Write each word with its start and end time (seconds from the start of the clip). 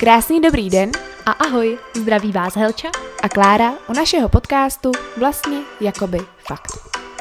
Krásný 0.00 0.40
dobrý 0.40 0.70
den 0.70 0.90
A 1.26 1.30
ahoj, 1.30 1.78
zdraví 1.96 2.32
vás 2.32 2.56
Helča. 2.56 2.88
a 3.22 3.28
Klára 3.28 3.72
u 3.88 3.92
našeho 3.92 4.28
podcastu 4.28 4.92
Vlastně 5.16 5.58
jakoby 5.80 6.18
fakt. 6.38 6.72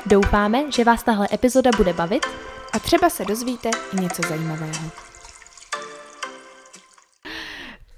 Doufáme, 0.06 0.72
že 0.72 0.84
vás 0.84 1.04
tahle 1.04 1.28
epizoda 1.34 1.72
bude 1.78 1.94
bavit. 1.94 2.26
A 2.74 2.80
třeba 2.80 3.10
se 3.10 3.26
dozvíte 3.26 3.70
i 3.94 4.02
něco 4.02 4.22
zajímavého. 4.30 5.09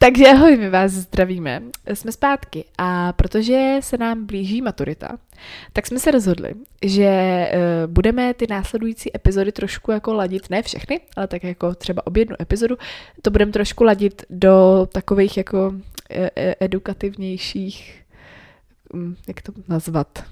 Takže 0.02 0.28
ahoj, 0.28 0.58
my 0.58 0.70
vás 0.70 0.92
zdravíme. 0.92 1.62
Jsme 1.94 2.12
zpátky 2.12 2.66
a 2.78 3.14
protože 3.14 3.78
se 3.80 3.98
nám 3.98 4.26
blíží 4.26 4.62
maturita, 4.62 5.18
tak 5.74 5.88
jsme 5.88 6.00
se 6.00 6.12
rozhodli, 6.12 6.54
že 6.84 7.12
uh, 7.54 7.94
budeme 7.94 8.34
ty 8.34 8.48
následující 8.50 9.16
epizody 9.16 9.52
trošku 9.52 9.92
jako 9.92 10.14
ladit, 10.14 10.50
ne 10.50 10.62
všechny, 10.62 11.00
ale 11.18 11.28
tak 11.28 11.44
jako 11.44 11.76
třeba 11.76 12.08
ob 12.08 12.18
jednu 12.18 12.36
epizodu, 12.42 12.78
to 13.22 13.32
budeme 13.32 13.52
trošku 13.52 13.84
ladit 13.84 14.24
do 14.30 14.88
takových 14.92 15.38
jako 15.38 15.74
e- 16.10 16.32
e- 16.36 16.56
edukativnějších, 16.60 18.02
mm, 18.94 19.16
jak 19.28 19.42
to 19.42 19.52
nazvat, 19.68 20.24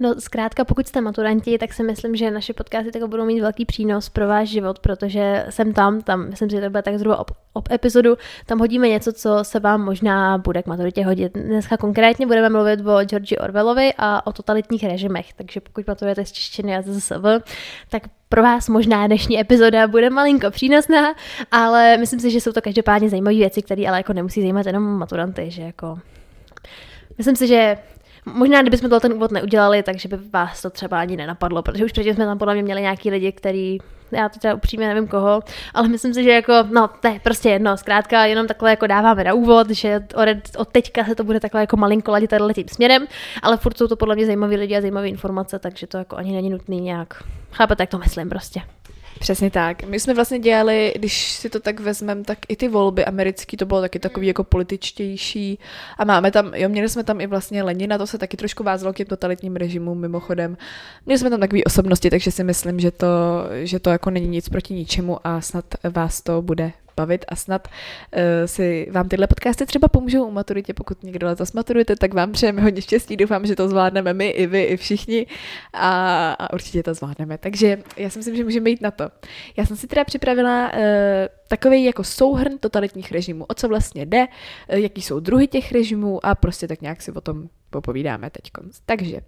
No 0.00 0.14
zkrátka, 0.18 0.64
pokud 0.64 0.86
jste 0.86 1.00
maturanti, 1.00 1.58
tak 1.58 1.72
si 1.72 1.82
myslím, 1.82 2.16
že 2.16 2.30
naše 2.30 2.52
podcasty 2.52 2.92
tak 2.92 3.04
budou 3.04 3.24
mít 3.24 3.40
velký 3.40 3.64
přínos 3.64 4.08
pro 4.08 4.28
váš 4.28 4.48
život, 4.48 4.78
protože 4.78 5.46
jsem 5.50 5.72
tam, 5.72 6.02
tam 6.02 6.28
myslím 6.28 6.50
si, 6.50 6.56
že 6.56 6.62
to 6.62 6.70
bude 6.70 6.82
tak 6.82 6.98
zhruba 6.98 7.18
ob, 7.18 7.30
ob 7.52 7.70
epizodu, 7.70 8.16
tam 8.46 8.58
hodíme 8.58 8.88
něco, 8.88 9.12
co 9.12 9.38
se 9.42 9.60
vám 9.60 9.84
možná 9.84 10.38
bude 10.38 10.62
k 10.62 10.66
maturitě 10.66 11.04
hodit. 11.04 11.32
Dneska 11.34 11.76
konkrétně 11.76 12.26
budeme 12.26 12.48
mluvit 12.48 12.80
o 12.80 13.04
Georgi 13.04 13.38
Orwellovi 13.38 13.92
a 13.98 14.26
o 14.26 14.32
totalitních 14.32 14.84
režimech, 14.84 15.32
takže 15.32 15.60
pokud 15.60 15.86
maturujete 15.86 16.24
z 16.24 16.32
češtiny 16.32 16.76
a 16.76 16.82
ZSV, 16.82 17.24
tak 17.88 18.02
pro 18.28 18.42
vás 18.42 18.68
možná 18.68 19.06
dnešní 19.06 19.40
epizoda 19.40 19.86
bude 19.86 20.10
malinko 20.10 20.50
přínosná, 20.50 21.14
ale 21.50 21.96
myslím 21.96 22.20
si, 22.20 22.30
že 22.30 22.40
jsou 22.40 22.52
to 22.52 22.62
každopádně 22.62 23.08
zajímavé 23.08 23.36
věci, 23.36 23.62
které 23.62 23.88
ale 23.88 23.96
jako 23.96 24.12
nemusí 24.12 24.40
zajímat 24.40 24.66
jenom 24.66 24.82
maturanty, 24.82 25.50
že 25.50 25.62
jako... 25.62 25.98
Myslím 27.18 27.36
si, 27.36 27.46
že 27.46 27.76
Možná, 28.26 28.62
kdybychom 28.62 28.90
to 28.90 29.00
ten 29.00 29.12
úvod 29.12 29.30
neudělali, 29.30 29.82
takže 29.82 30.08
by 30.08 30.16
vás 30.16 30.62
to 30.62 30.70
třeba 30.70 31.00
ani 31.00 31.16
nenapadlo, 31.16 31.62
protože 31.62 31.84
už 31.84 31.92
předtím 31.92 32.14
jsme 32.14 32.24
tam 32.24 32.38
podle 32.38 32.54
mě 32.54 32.62
měli 32.62 32.80
nějaký 32.80 33.10
lidi, 33.10 33.32
který, 33.32 33.78
já 34.12 34.28
to 34.28 34.38
třeba 34.38 34.54
upřímně 34.54 34.88
nevím 34.88 35.08
koho, 35.08 35.40
ale 35.74 35.88
myslím 35.88 36.14
si, 36.14 36.24
že 36.24 36.30
jako, 36.30 36.52
no, 36.70 36.88
to 37.00 37.08
je 37.08 37.20
prostě 37.20 37.48
jedno, 37.48 37.76
zkrátka 37.76 38.24
jenom 38.24 38.46
takhle 38.46 38.70
jako 38.70 38.86
dáváme 38.86 39.24
na 39.24 39.34
úvod, 39.34 39.70
že 39.70 40.04
od, 40.14 40.28
od 40.56 40.68
teďka 40.68 41.04
se 41.04 41.14
to 41.14 41.24
bude 41.24 41.40
takhle 41.40 41.60
jako 41.60 41.76
malinko 41.76 42.10
ladit 42.10 42.30
tady 42.30 42.54
tím 42.54 42.68
směrem, 42.68 43.06
ale 43.42 43.56
furt 43.56 43.78
jsou 43.78 43.86
to 43.86 43.96
podle 43.96 44.14
mě 44.14 44.26
zajímaví 44.26 44.56
lidi 44.56 44.76
a 44.76 44.80
zajímavé 44.80 45.08
informace, 45.08 45.58
takže 45.58 45.86
to 45.86 45.98
jako 45.98 46.16
ani 46.16 46.32
není 46.32 46.50
nutný 46.50 46.80
nějak, 46.80 47.22
chápete, 47.52 47.82
jak 47.82 47.90
to 47.90 47.98
myslím 47.98 48.28
prostě. 48.28 48.60
Přesně 49.18 49.50
tak. 49.50 49.82
My 49.82 50.00
jsme 50.00 50.14
vlastně 50.14 50.38
dělali, 50.38 50.92
když 50.96 51.32
si 51.32 51.50
to 51.50 51.60
tak 51.60 51.80
vezmeme, 51.80 52.24
tak 52.24 52.38
i 52.48 52.56
ty 52.56 52.68
volby 52.68 53.04
americký, 53.04 53.56
to 53.56 53.66
bylo 53.66 53.80
taky 53.80 53.98
takový 53.98 54.26
jako 54.26 54.44
političtější. 54.44 55.58
A 55.98 56.04
máme 56.04 56.30
tam, 56.30 56.54
jo, 56.54 56.68
měli 56.68 56.88
jsme 56.88 57.04
tam 57.04 57.20
i 57.20 57.26
vlastně 57.26 57.62
Lenina, 57.62 57.98
to 57.98 58.06
se 58.06 58.18
taky 58.18 58.36
trošku 58.36 58.62
vázalo 58.62 58.92
k 58.92 58.96
těm 58.96 59.06
totalitním 59.06 59.56
režimům 59.56 60.00
mimochodem. 60.00 60.56
Měli 61.06 61.18
jsme 61.18 61.30
tam 61.30 61.40
takové 61.40 61.64
osobnosti, 61.64 62.10
takže 62.10 62.32
si 62.32 62.44
myslím, 62.44 62.80
že 62.80 62.90
to, 62.90 63.06
že 63.62 63.78
to 63.78 63.90
jako 63.90 64.10
není 64.10 64.28
nic 64.28 64.48
proti 64.48 64.74
ničemu 64.74 65.18
a 65.24 65.40
snad 65.40 65.64
vás 65.94 66.20
to 66.20 66.42
bude 66.42 66.72
bavit 66.98 67.24
a 67.28 67.36
snad 67.36 67.68
uh, 67.68 68.20
si 68.46 68.88
vám 68.90 69.08
tyhle 69.08 69.26
podcasty 69.26 69.66
třeba 69.66 69.88
pomůžou 69.88 70.24
u 70.24 70.30
maturitě, 70.30 70.74
pokud 70.74 71.02
někdo 71.02 71.26
letos 71.26 71.52
maturujete, 71.52 71.96
tak 71.96 72.14
vám 72.14 72.32
přejeme 72.32 72.62
hodně 72.62 72.82
štěstí, 72.82 73.16
doufám, 73.16 73.46
že 73.46 73.56
to 73.56 73.68
zvládneme 73.68 74.14
my, 74.14 74.28
i 74.28 74.46
vy, 74.46 74.62
i 74.62 74.76
všichni 74.76 75.26
a, 75.72 76.32
a 76.32 76.52
určitě 76.52 76.82
to 76.82 76.94
zvládneme. 76.94 77.38
Takže 77.38 77.78
já 77.96 78.10
si 78.10 78.18
myslím, 78.18 78.36
že 78.36 78.44
můžeme 78.44 78.70
jít 78.70 78.80
na 78.82 78.90
to. 78.90 79.08
Já 79.56 79.66
jsem 79.66 79.76
si 79.76 79.86
teda 79.86 80.04
připravila 80.04 80.72
uh, 80.72 80.80
takový 81.48 81.84
jako 81.84 82.04
souhrn 82.04 82.58
totalitních 82.58 83.12
režimů, 83.12 83.44
o 83.44 83.54
co 83.54 83.68
vlastně 83.68 84.06
jde, 84.06 84.26
uh, 84.26 84.78
jaký 84.78 85.02
jsou 85.02 85.20
druhy 85.20 85.46
těch 85.46 85.72
režimů 85.72 86.26
a 86.26 86.34
prostě 86.34 86.68
tak 86.68 86.82
nějak 86.82 87.02
si 87.02 87.12
o 87.12 87.20
tom 87.20 87.48
popovídáme 87.70 88.30
teď. 88.30 88.50
Takže 88.86 89.20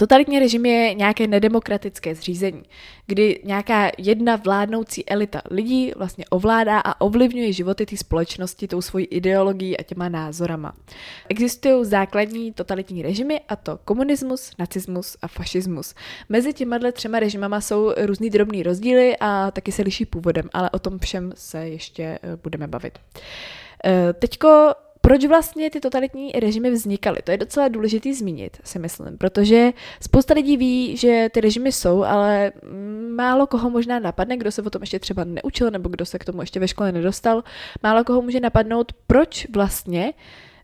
Totalitní 0.00 0.38
režim 0.38 0.66
je 0.66 0.94
nějaké 0.94 1.26
nedemokratické 1.26 2.14
zřízení, 2.14 2.62
kdy 3.06 3.40
nějaká 3.44 3.90
jedna 3.98 4.36
vládnoucí 4.36 5.08
elita 5.08 5.42
lidí 5.50 5.92
vlastně 5.96 6.24
ovládá 6.30 6.80
a 6.80 7.00
ovlivňuje 7.00 7.52
životy 7.52 7.86
té 7.86 7.96
společnosti 7.96 8.68
tou 8.68 8.80
svojí 8.80 9.06
ideologií 9.06 9.78
a 9.78 9.82
těma 9.82 10.08
názorama. 10.08 10.72
Existují 11.28 11.84
základní 11.84 12.52
totalitní 12.52 13.02
režimy 13.02 13.40
a 13.48 13.56
to 13.56 13.78
komunismus, 13.84 14.50
nacismus 14.58 15.16
a 15.22 15.28
fašismus. 15.28 15.94
Mezi 16.28 16.52
těma 16.52 16.78
třema 16.92 17.20
režimama 17.20 17.60
jsou 17.60 17.92
různý 17.96 18.30
drobný 18.30 18.62
rozdíly 18.62 19.16
a 19.20 19.50
taky 19.50 19.72
se 19.72 19.82
liší 19.82 20.06
původem, 20.06 20.48
ale 20.52 20.70
o 20.70 20.78
tom 20.78 20.98
všem 20.98 21.32
se 21.34 21.68
ještě 21.68 22.02
eh, 22.02 22.18
budeme 22.42 22.66
bavit. 22.66 22.98
Eh, 23.84 24.12
teďko 24.12 24.74
proč 25.00 25.24
vlastně 25.24 25.70
ty 25.70 25.80
totalitní 25.80 26.32
režimy 26.32 26.70
vznikaly? 26.70 27.18
To 27.24 27.30
je 27.30 27.36
docela 27.36 27.68
důležitý 27.68 28.14
zmínit, 28.14 28.56
si 28.64 28.78
myslím, 28.78 29.18
protože 29.18 29.72
spousta 30.02 30.34
lidí 30.34 30.56
ví, 30.56 30.96
že 30.96 31.28
ty 31.32 31.40
režimy 31.40 31.72
jsou, 31.72 32.04
ale 32.04 32.52
málo 33.16 33.46
koho 33.46 33.70
možná 33.70 33.98
napadne, 33.98 34.36
kdo 34.36 34.52
se 34.52 34.62
o 34.62 34.70
tom 34.70 34.82
ještě 34.82 34.98
třeba 34.98 35.24
neučil, 35.24 35.70
nebo 35.70 35.88
kdo 35.88 36.06
se 36.06 36.18
k 36.18 36.24
tomu 36.24 36.40
ještě 36.40 36.60
ve 36.60 36.68
škole 36.68 36.92
nedostal, 36.92 37.44
málo 37.82 38.04
koho 38.04 38.22
může 38.22 38.40
napadnout, 38.40 38.92
proč 39.06 39.46
vlastně 39.50 40.12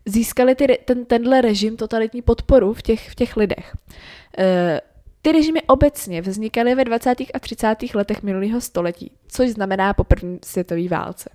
získali 0.05 0.55
ty, 0.55 0.79
ten, 0.85 1.05
tenhle 1.05 1.41
režim 1.41 1.77
totalitní 1.77 2.21
podporu 2.21 2.73
v 2.73 2.81
těch, 2.81 3.09
v 3.09 3.15
těch 3.15 3.37
lidech. 3.37 3.75
E, 4.37 4.81
ty 5.21 5.31
režimy 5.31 5.61
obecně 5.61 6.21
vznikaly 6.21 6.75
ve 6.75 6.85
20. 6.85 7.15
a 7.33 7.39
30. 7.39 7.75
letech 7.93 8.23
minulého 8.23 8.61
století, 8.61 9.11
což 9.27 9.49
znamená 9.49 9.93
po 9.93 10.03
první 10.03 10.39
světové 10.43 10.87
válce. 10.87 11.29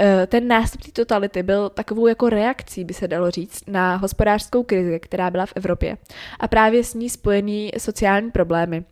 Eh, 0.00 0.26
ten 0.26 0.48
nástup 0.48 0.82
té 0.82 0.92
totality 0.92 1.42
byl 1.42 1.68
takovou 1.68 2.06
jako 2.06 2.28
reakcí, 2.28 2.84
by 2.84 2.94
se 2.94 3.08
dalo 3.08 3.30
říct, 3.30 3.62
na 3.66 3.96
hospodářskou 3.96 4.62
krizi, 4.62 5.00
která 5.00 5.30
byla 5.30 5.46
v 5.46 5.52
Evropě. 5.56 5.96
A 6.40 6.48
právě 6.48 6.84
s 6.84 6.94
ní 6.94 7.10
spojený 7.10 7.70
sociální 7.78 8.30
problémy, 8.30 8.84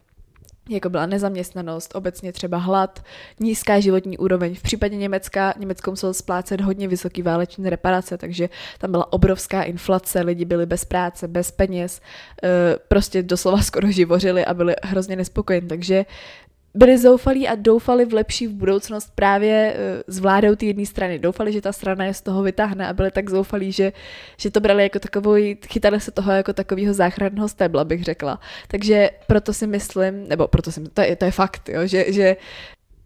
jako 0.69 0.91
byla 0.91 1.07
nezaměstnanost, 1.07 1.95
obecně 1.95 2.33
třeba 2.33 2.59
hlad, 2.59 3.05
nízká 3.41 3.81
životní 3.81 4.19
úroveň. 4.19 4.55
V 4.55 4.63
případě 4.63 4.97
Německa, 4.97 5.55
Německo 5.59 5.91
muselo 5.91 6.15
splácet 6.15 6.61
hodně 6.61 6.89
vysoký 6.89 7.23
váleční 7.23 7.71
reparace, 7.71 8.19
takže 8.19 8.49
tam 8.79 8.91
byla 8.91 9.13
obrovská 9.13 9.63
inflace, 9.63 10.21
lidi 10.21 10.45
byli 10.45 10.67
bez 10.67 10.85
práce, 10.85 11.29
bez 11.29 11.51
peněz, 11.51 12.01
eh, 12.43 12.49
prostě 12.89 13.23
doslova 13.23 13.63
skoro 13.63 13.91
živořili 13.91 14.45
a 14.45 14.55
byli 14.55 14.75
hrozně 14.83 15.17
nespokojeni, 15.17 15.69
takže 15.69 16.05
byli 16.77 16.99
zoufalí 16.99 17.49
a 17.49 17.55
doufali 17.55 18.05
v 18.05 18.15
lepší 18.15 18.47
v 18.47 18.53
budoucnost 18.53 19.13
právě 19.15 19.75
eh, 19.77 20.03
s 20.07 20.19
vládou 20.19 20.55
té 20.55 20.67
jedné 20.67 20.87
strany. 20.87 21.19
Doufali, 21.19 21.53
že 21.53 21.61
ta 21.61 21.73
strana 21.73 22.05
je 22.05 22.15
z 22.15 22.21
toho 22.21 22.43
vytáhne 22.43 22.89
a 22.89 22.93
byli 22.93 23.11
tak 23.11 23.31
zoufalí, 23.31 23.73
že, 23.73 23.93
že 24.37 24.51
to 24.51 24.61
brali 24.61 24.83
jako 24.83 24.99
takový, 24.99 25.59
chytali 25.69 26.01
se 26.01 26.11
toho 26.11 26.33
jako 26.33 26.53
takového 26.53 26.95
záchranného 26.95 27.49
stebla, 27.49 27.85
bych 27.85 28.05
řekla. 28.05 28.41
Takže 28.69 29.11
proto 29.27 29.53
si 29.53 29.67
myslím, 29.67 30.29
nebo 30.29 30.49
proto 30.49 30.73
si 30.73 30.81
to 30.81 31.01
je, 31.01 31.17
to 31.17 31.25
je 31.25 31.31
fakt, 31.31 31.69
jo, 31.69 31.87
že, 31.87 32.13
že 32.13 32.37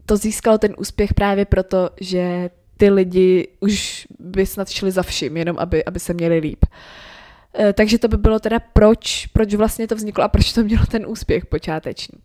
to 0.06 0.16
získalo 0.16 0.58
ten 0.58 0.74
úspěch 0.78 1.14
právě 1.14 1.44
proto, 1.44 1.90
že 2.00 2.50
ty 2.76 2.90
lidi 2.90 3.48
už 3.60 4.06
by 4.18 4.46
snad 4.46 4.70
šli 4.70 4.90
za 4.90 5.02
vším, 5.02 5.36
jenom 5.36 5.56
aby, 5.58 5.84
aby 5.84 6.00
se 6.00 6.14
měli 6.14 6.38
líp. 6.38 6.64
Eh, 7.54 7.72
takže 7.72 7.98
to 7.98 8.08
by 8.08 8.16
bylo 8.16 8.38
teda 8.38 8.58
proč, 8.72 9.26
proč 9.26 9.54
vlastně 9.54 9.88
to 9.88 9.94
vzniklo 9.94 10.24
a 10.24 10.28
proč 10.28 10.52
to 10.52 10.62
mělo 10.64 10.86
ten 10.86 11.06
úspěch 11.06 11.46
počáteční. 11.46 12.18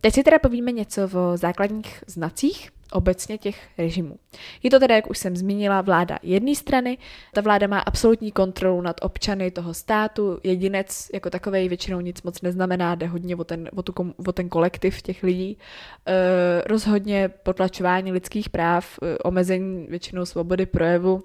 Teď 0.00 0.14
si 0.14 0.22
teda 0.22 0.38
povíme 0.38 0.72
něco 0.72 1.04
o 1.04 1.36
základních 1.36 2.04
znacích 2.06 2.70
obecně 2.92 3.38
těch 3.38 3.68
režimů. 3.78 4.16
Je 4.62 4.70
to 4.70 4.80
teda, 4.80 4.94
jak 4.96 5.10
už 5.10 5.18
jsem 5.18 5.36
zmínila, 5.36 5.80
vláda 5.80 6.18
jedné 6.22 6.54
strany. 6.54 6.98
Ta 7.34 7.40
vláda 7.40 7.66
má 7.66 7.78
absolutní 7.78 8.32
kontrolu 8.32 8.80
nad 8.80 8.96
občany 9.02 9.50
toho 9.50 9.74
státu. 9.74 10.40
Jedinec 10.44 11.08
jako 11.14 11.30
takový 11.30 11.68
většinou 11.68 12.00
nic 12.00 12.22
moc 12.22 12.42
neznamená, 12.42 12.94
jde 12.94 13.06
hodně 13.06 13.36
o 13.36 13.44
ten, 13.44 13.68
o 13.76 13.82
tu, 13.82 14.14
o 14.26 14.32
ten 14.32 14.48
kolektiv 14.48 15.02
těch 15.02 15.22
lidí. 15.22 15.58
E, 16.06 16.62
rozhodně 16.66 17.28
potlačování 17.28 18.12
lidských 18.12 18.50
práv, 18.50 18.98
e, 19.02 19.18
omezení 19.18 19.86
většinou 19.90 20.24
svobody 20.24 20.66
projevu. 20.66 21.24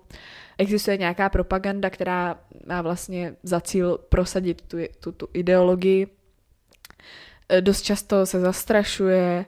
Existuje 0.58 0.98
nějaká 0.98 1.30
propaganda, 1.30 1.90
která 1.90 2.40
má 2.68 2.82
vlastně 2.82 3.36
za 3.44 3.62
cíl 3.62 4.00
prosadit 4.10 4.62
tu, 4.62 4.78
tu, 5.00 5.12
tu 5.12 5.28
ideologii 5.34 6.08
Eh, 6.08 6.21
dost 7.60 7.82
často 7.82 8.26
se 8.26 8.40
zastrašuje, 8.40 9.46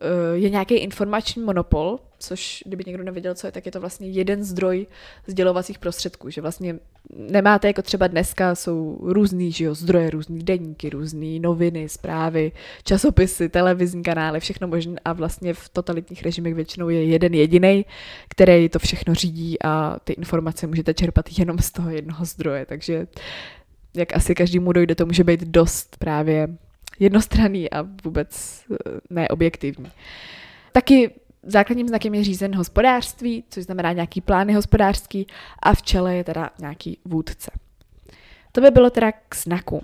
eh, 0.00 0.36
je 0.36 0.50
nějaký 0.50 0.74
informační 0.74 1.42
monopol, 1.42 1.98
což 2.18 2.62
kdyby 2.66 2.84
někdo 2.86 3.04
nevěděl, 3.04 3.34
co 3.34 3.46
je, 3.46 3.52
tak 3.52 3.66
je 3.66 3.72
to 3.72 3.80
vlastně 3.80 4.08
jeden 4.08 4.44
zdroj 4.44 4.86
sdělovacích 5.26 5.78
prostředků, 5.78 6.30
že 6.30 6.40
vlastně 6.40 6.78
nemáte 7.16 7.66
jako 7.66 7.82
třeba 7.82 8.06
dneska, 8.06 8.54
jsou 8.54 8.98
různý 9.02 9.52
že 9.52 9.64
jo, 9.64 9.74
zdroje, 9.74 10.10
různý 10.10 10.38
deníky, 10.38 10.90
různé 10.90 11.38
noviny, 11.40 11.88
zprávy, 11.88 12.52
časopisy, 12.84 13.48
televizní 13.48 14.02
kanály, 14.02 14.40
všechno 14.40 14.68
možné 14.68 14.96
a 15.04 15.12
vlastně 15.12 15.54
v 15.54 15.68
totalitních 15.68 16.22
režimech 16.22 16.54
většinou 16.54 16.88
je 16.88 17.04
jeden 17.04 17.34
jediný, 17.34 17.86
který 18.28 18.68
to 18.68 18.78
všechno 18.78 19.14
řídí 19.14 19.62
a 19.62 19.96
ty 20.04 20.12
informace 20.12 20.66
můžete 20.66 20.94
čerpat 20.94 21.26
jenom 21.38 21.58
z 21.58 21.70
toho 21.70 21.90
jednoho 21.90 22.24
zdroje, 22.24 22.66
takže 22.66 23.06
jak 23.94 24.16
asi 24.16 24.34
každému 24.34 24.72
dojde, 24.72 24.94
to 24.94 25.06
může 25.06 25.24
být 25.24 25.40
dost 25.40 25.96
právě 25.98 26.48
jednostranný 26.98 27.70
a 27.70 27.82
vůbec 28.04 28.62
eh, 28.70 28.76
neobjektivní. 29.10 29.90
Taky 30.72 31.10
základním 31.42 31.88
znakem 31.88 32.14
je 32.14 32.24
řízen 32.24 32.56
hospodářství, 32.56 33.44
což 33.50 33.64
znamená 33.64 33.92
nějaký 33.92 34.20
plány 34.20 34.52
hospodářský 34.52 35.26
a 35.62 35.74
v 35.74 35.82
čele 35.82 36.16
je 36.16 36.24
teda 36.24 36.50
nějaký 36.58 36.98
vůdce. 37.04 37.50
To 38.56 38.60
by 38.62 38.70
bylo 38.70 38.90
teda 38.90 39.12
k 39.12 39.36
znakům. 39.36 39.80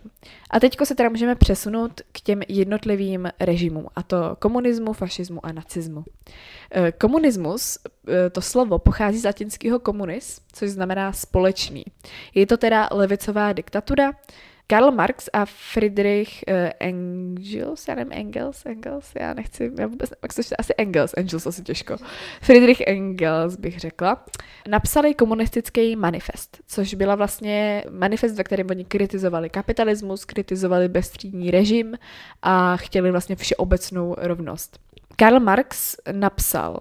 A 0.51 0.61
teďko 0.61 0.87
se 0.87 0.95
teda 0.95 1.09
můžeme 1.09 1.35
přesunout 1.35 2.01
k 2.13 2.21
těm 2.21 2.43
jednotlivým 2.49 3.29
režimům, 3.41 3.87
a 3.97 4.03
to 4.03 4.37
komunismu, 4.39 4.93
fašismu 4.93 5.47
a 5.47 5.53
nacismu. 5.53 6.05
E, 6.71 6.93
komunismus, 6.93 7.79
e, 8.09 8.31
to 8.31 8.41
slovo 8.41 8.79
pochází 8.79 9.19
z 9.19 9.25
latinského 9.25 9.79
komunis, 9.79 10.41
což 10.53 10.71
znamená 10.71 11.13
společný. 11.13 11.85
Je 12.35 12.47
to 12.47 12.57
teda 12.57 12.89
levicová 12.93 13.53
diktatura, 13.53 14.13
Karl 14.67 14.91
Marx 14.91 15.29
a 15.33 15.45
Friedrich 15.45 16.45
uh, 16.49 16.55
Engels, 16.81 17.89
já 17.89 17.95
nevím, 17.95 18.13
Engels, 18.13 18.67
Engels, 18.67 19.13
já 19.15 19.35
nechci, 19.35 19.73
já 19.79 19.87
vůbec 19.87 20.11
nevím, 20.11 20.19
jak 20.23 20.33
se 20.33 20.57
asi 20.57 20.75
Engels, 20.79 21.15
Engels 21.17 21.47
asi 21.47 21.63
těžko. 21.63 21.97
Friedrich 22.41 22.81
Engels 22.81 23.57
bych 23.57 23.81
řekla, 23.81 24.25
napsali 24.69 25.15
komunistický 25.15 25.97
manifest, 25.97 26.59
což 26.67 26.95
byla 26.95 27.15
vlastně 27.15 27.85
manifest, 27.91 28.37
ve 28.37 28.45
kterém 28.45 28.67
oni 28.71 28.85
kritizovali 28.85 29.51
kapitalismus, 29.51 30.25
kritizovali 30.25 30.89
bezstřídní 30.89 31.51
režim 31.51 31.99
a 32.43 32.77
chtěli 32.77 33.11
vlastně 33.11 33.37
všeobecnou 33.37 34.15
rovnost. 34.19 34.79
Karl 35.17 35.41
Marx 35.41 35.97
napsal, 36.13 36.81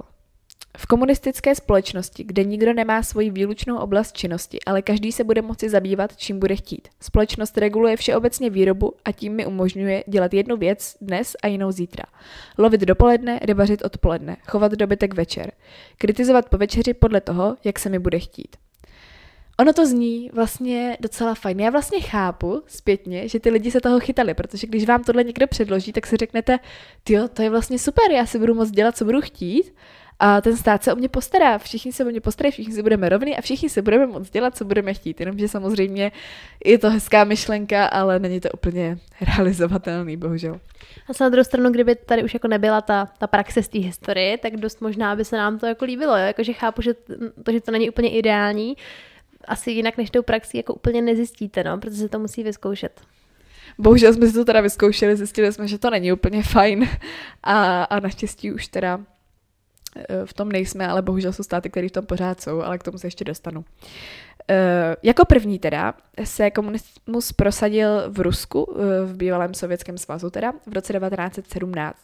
v 0.81 0.85
komunistické 0.85 1.55
společnosti, 1.55 2.23
kde 2.23 2.43
nikdo 2.43 2.73
nemá 2.73 3.03
svoji 3.03 3.29
výlučnou 3.29 3.77
oblast 3.77 4.17
činnosti, 4.17 4.59
ale 4.65 4.81
každý 4.81 5.11
se 5.11 5.23
bude 5.23 5.41
moci 5.41 5.69
zabývat, 5.69 6.17
čím 6.17 6.39
bude 6.39 6.55
chtít. 6.55 6.87
Společnost 7.01 7.57
reguluje 7.57 7.97
všeobecně 7.97 8.49
výrobu 8.49 8.93
a 9.05 9.11
tím 9.11 9.33
mi 9.33 9.45
umožňuje 9.45 10.03
dělat 10.07 10.33
jednu 10.33 10.57
věc 10.57 10.95
dnes 11.01 11.35
a 11.43 11.47
jinou 11.47 11.71
zítra. 11.71 12.03
Lovit 12.57 12.81
dopoledne, 12.81 13.39
rybařit 13.43 13.85
odpoledne, 13.85 14.37
chovat 14.47 14.71
dobytek 14.71 15.13
večer. 15.13 15.51
Kritizovat 15.97 16.49
po 16.49 16.57
večeři 16.57 16.93
podle 16.93 17.21
toho, 17.21 17.57
jak 17.63 17.79
se 17.79 17.89
mi 17.89 17.99
bude 17.99 18.19
chtít. 18.19 18.55
Ono 19.59 19.73
to 19.73 19.85
zní 19.85 20.29
vlastně 20.33 20.97
docela 20.99 21.35
fajn. 21.35 21.59
Já 21.59 21.69
vlastně 21.69 22.01
chápu 22.01 22.63
zpětně, 22.67 23.27
že 23.27 23.39
ty 23.39 23.49
lidi 23.49 23.71
se 23.71 23.81
toho 23.81 23.99
chytali, 23.99 24.33
protože 24.33 24.67
když 24.67 24.85
vám 24.85 25.03
tohle 25.03 25.23
někdo 25.23 25.47
předloží, 25.47 25.93
tak 25.93 26.07
si 26.07 26.17
řeknete, 26.17 26.59
jo, 27.09 27.27
to 27.27 27.41
je 27.41 27.49
vlastně 27.49 27.79
super, 27.79 28.11
já 28.11 28.25
si 28.25 28.39
budu 28.39 28.53
moct 28.53 28.71
dělat, 28.71 28.97
co 28.97 29.05
budu 29.05 29.21
chtít 29.21 29.73
a 30.23 30.41
ten 30.41 30.57
stát 30.57 30.83
se 30.83 30.93
o 30.93 30.95
mě 30.95 31.09
postará, 31.09 31.57
všichni 31.57 31.91
se 31.91 32.05
o 32.05 32.07
mě 32.07 32.21
postarají, 32.21 32.51
všichni 32.51 32.73
si 32.73 32.81
budeme 32.81 33.09
rovni 33.09 33.37
a 33.37 33.41
všichni 33.41 33.69
si 33.69 33.81
budeme 33.81 34.05
moct 34.07 34.29
dělat, 34.29 34.57
co 34.57 34.65
budeme 34.65 34.93
chtít. 34.93 35.19
Jenomže 35.19 35.47
samozřejmě 35.47 36.11
je 36.65 36.77
to 36.77 36.89
hezká 36.89 37.23
myšlenka, 37.23 37.85
ale 37.85 38.19
není 38.19 38.39
to 38.39 38.49
úplně 38.49 38.97
realizovatelný, 39.21 40.17
bohužel. 40.17 40.59
A 41.09 41.23
na 41.23 41.29
druhou 41.29 41.43
stranu, 41.43 41.71
kdyby 41.71 41.95
tady 41.95 42.23
už 42.23 42.33
jako 42.33 42.47
nebyla 42.47 42.81
ta, 42.81 43.07
ta 43.17 43.27
praxe 43.27 43.63
z 43.63 43.67
té 43.67 43.79
historie, 43.79 44.37
tak 44.37 44.57
dost 44.57 44.81
možná 44.81 45.15
by 45.15 45.25
se 45.25 45.37
nám 45.37 45.59
to 45.59 45.65
jako 45.65 45.85
líbilo. 45.85 46.17
Jo? 46.17 46.25
Jakože 46.25 46.53
chápu, 46.53 46.81
že 46.81 46.93
to, 47.43 47.51
že 47.51 47.61
to 47.61 47.71
není 47.71 47.89
úplně 47.89 48.09
ideální, 48.09 48.77
asi 49.45 49.71
jinak 49.71 49.97
než 49.97 50.09
tou 50.09 50.21
praxi 50.21 50.57
jako 50.57 50.73
úplně 50.73 51.01
nezjistíte, 51.01 51.63
no, 51.63 51.77
protože 51.77 51.97
se 51.97 52.09
to 52.09 52.19
musí 52.19 52.43
vyzkoušet. 52.43 53.01
Bohužel 53.77 54.13
jsme 54.13 54.27
si 54.27 54.33
to 54.33 54.45
teda 54.45 54.61
vyzkoušeli, 54.61 55.15
zjistili 55.15 55.53
jsme, 55.53 55.67
že 55.67 55.77
to 55.77 55.89
není 55.89 56.11
úplně 56.11 56.43
fajn 56.43 56.89
a, 57.43 57.83
a 57.83 57.99
naštěstí 57.99 58.51
už 58.51 58.67
teda 58.67 58.99
v 60.25 60.33
tom 60.33 60.51
nejsme, 60.51 60.87
ale 60.87 61.01
bohužel 61.01 61.33
jsou 61.33 61.43
státy, 61.43 61.69
které 61.69 61.89
v 61.89 61.91
tom 61.91 62.05
pořád 62.05 62.41
jsou, 62.41 62.61
ale 62.61 62.77
k 62.77 62.83
tomu 62.83 62.97
se 62.97 63.07
ještě 63.07 63.23
dostanu. 63.25 63.65
Eh, 64.49 64.95
jako 65.03 65.25
první 65.25 65.59
teda 65.59 65.93
se 66.23 66.51
komunismus 66.51 67.31
prosadil 67.31 68.03
v 68.07 68.19
Rusku, 68.19 68.75
eh, 68.75 69.05
v 69.05 69.17
bývalém 69.17 69.53
sovětském 69.53 69.97
svazu 69.97 70.29
teda, 70.29 70.53
v 70.67 70.73
roce 70.73 70.93
1917, 70.93 71.97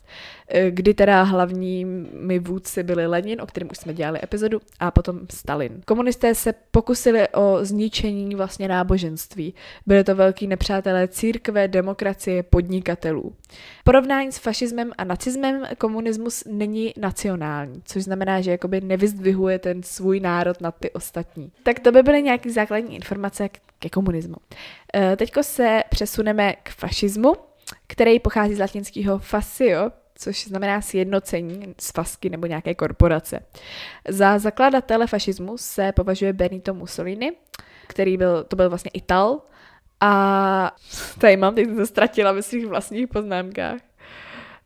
kdy 0.69 0.93
teda 0.93 1.23
hlavními 1.23 2.39
vůdci 2.39 2.83
byli 2.83 3.07
Lenin, 3.07 3.41
o 3.41 3.45
kterém 3.45 3.69
už 3.71 3.77
jsme 3.77 3.93
dělali 3.93 4.19
epizodu, 4.23 4.61
a 4.79 4.91
potom 4.91 5.19
Stalin. 5.31 5.81
Komunisté 5.85 6.35
se 6.35 6.53
pokusili 6.71 7.27
o 7.27 7.59
zničení 7.61 8.35
vlastně 8.35 8.67
náboženství. 8.67 9.53
Byly 9.85 10.03
to 10.03 10.15
velký 10.15 10.47
nepřátelé 10.47 11.07
církve, 11.07 11.67
demokracie, 11.67 12.43
podnikatelů. 12.43 13.33
Porovnání 13.83 14.31
s 14.31 14.37
fašismem 14.37 14.91
a 14.97 15.03
nacismem 15.03 15.63
komunismus 15.77 16.43
není 16.47 16.93
nacionální, 16.97 17.81
což 17.85 18.03
znamená, 18.03 18.41
že 18.41 18.51
jakoby 18.51 18.81
nevyzdvihuje 18.81 19.59
ten 19.59 19.83
svůj 19.83 20.19
národ 20.19 20.61
nad 20.61 20.75
ty 20.79 20.91
ostatní. 20.91 21.51
Tak 21.63 21.79
to 21.79 21.91
by 21.91 22.03
byly 22.03 22.21
nějaké 22.27 22.51
základní 22.51 22.95
informace 22.95 23.49
ke 23.79 23.89
komunismu. 23.89 24.35
E, 24.95 25.15
teďko 25.15 25.43
se 25.43 25.83
přesuneme 25.89 26.53
k 26.63 26.69
fašismu, 26.69 27.33
který 27.87 28.19
pochází 28.19 28.55
z 28.55 28.59
latinského 28.59 29.19
fascio, 29.19 29.91
což 30.15 30.47
znamená 30.47 30.81
sjednocení 30.81 31.75
z 31.79 31.91
fasky 31.91 32.29
nebo 32.29 32.47
nějaké 32.47 32.75
korporace. 32.75 33.39
Za 34.09 34.39
zakladatele 34.39 35.07
fašismu 35.07 35.57
se 35.57 35.91
považuje 35.91 36.33
Benito 36.33 36.73
Mussolini, 36.73 37.31
který 37.87 38.17
byl, 38.17 38.43
to 38.43 38.55
byl 38.55 38.69
vlastně 38.69 38.91
Ital, 38.93 39.41
a 40.01 40.71
tady 41.19 41.37
mám, 41.37 41.55
teď 41.55 41.65
jsem 41.65 41.75
se 41.75 41.85
ztratila 41.85 42.31
ve 42.31 42.41
svých 42.41 42.67
vlastních 42.67 43.07
poznámkách. 43.07 43.81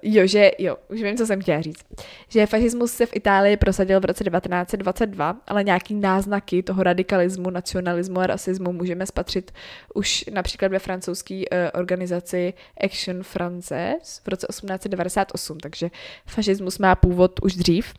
Jo, 0.02 0.28
že 0.28 0.52
jo, 0.58 0.78
už 0.90 1.02
vím, 1.02 1.18
co 1.18 1.26
jsem 1.26 1.42
chtěla 1.42 1.62
říct. 1.62 1.86
Že 2.30 2.46
fašismus 2.46 2.92
se 2.92 3.06
v 3.06 3.16
Itálii 3.16 3.58
prosadil 3.58 4.00
v 4.00 4.06
roce 4.06 4.24
1922, 4.24 5.38
ale 5.48 5.64
nějaký 5.64 5.94
náznaky 5.94 6.64
toho 6.64 6.84
radikalismu, 6.84 7.50
nacionalismu 7.50 8.20
a 8.20 8.28
rasismu 8.28 8.74
můžeme 8.74 9.06
spatřit 9.06 9.52
už 9.94 10.26
například 10.34 10.72
ve 10.72 10.80
francouzské 10.80 11.36
uh, 11.36 11.80
organizaci 11.80 12.54
Action 12.84 13.22
Française 13.22 14.22
v 14.24 14.28
roce 14.28 14.48
1898, 14.50 15.60
takže 15.60 15.90
fašismus 16.26 16.80
má 16.80 16.96
původ 16.96 17.40
už 17.44 17.56
dřív. 17.56 17.94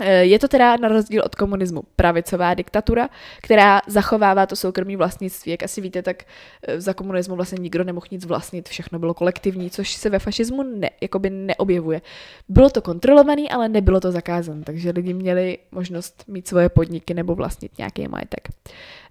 Eh, 0.00 0.24
je 0.24 0.38
to 0.38 0.48
teda 0.48 0.76
na 0.76 0.88
rozdíl 0.88 1.22
od 1.24 1.34
komunismu 1.34 1.82
pravicová 1.96 2.54
diktatura, 2.54 3.08
která 3.42 3.80
zachovává 3.86 4.46
to 4.46 4.56
soukromí 4.56 4.96
vlastnictví. 4.96 5.52
Jak 5.52 5.62
asi 5.62 5.80
víte, 5.80 6.02
tak 6.02 6.24
eh, 6.62 6.80
za 6.80 6.94
komunismu 6.94 7.36
vlastně 7.36 7.58
nikdo 7.60 7.84
nemohl 7.84 8.06
nic 8.10 8.24
vlastnit, 8.24 8.68
všechno 8.68 8.98
bylo 8.98 9.14
kolektivní, 9.14 9.70
což 9.70 9.92
se 9.92 10.10
ve 10.10 10.18
fašismu 10.18 10.62
ne, 10.62 10.90
jakoby 11.00 11.30
neobjevuje. 11.30 12.02
Bylo 12.48 12.70
to 12.70 12.82
kontrolované, 12.82 13.42
ale 13.50 13.68
nebylo 13.68 14.00
to 14.00 14.12
zakázané, 14.12 14.62
takže 14.64 14.90
lidi 14.90 15.14
měli 15.14 15.58
možnost 15.70 16.24
mít 16.28 16.48
svoje 16.48 16.68
podniky 16.68 17.14
nebo 17.14 17.34
vlastnit 17.34 17.78
nějaký 17.78 18.08
majetek. 18.08 18.48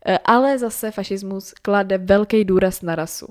Eh, 0.05 0.17
ale 0.25 0.57
zase 0.57 0.91
fašismus 0.91 1.53
klade 1.61 1.97
velký 1.97 2.45
důraz 2.45 2.81
na 2.81 2.95
rasu. 2.95 3.27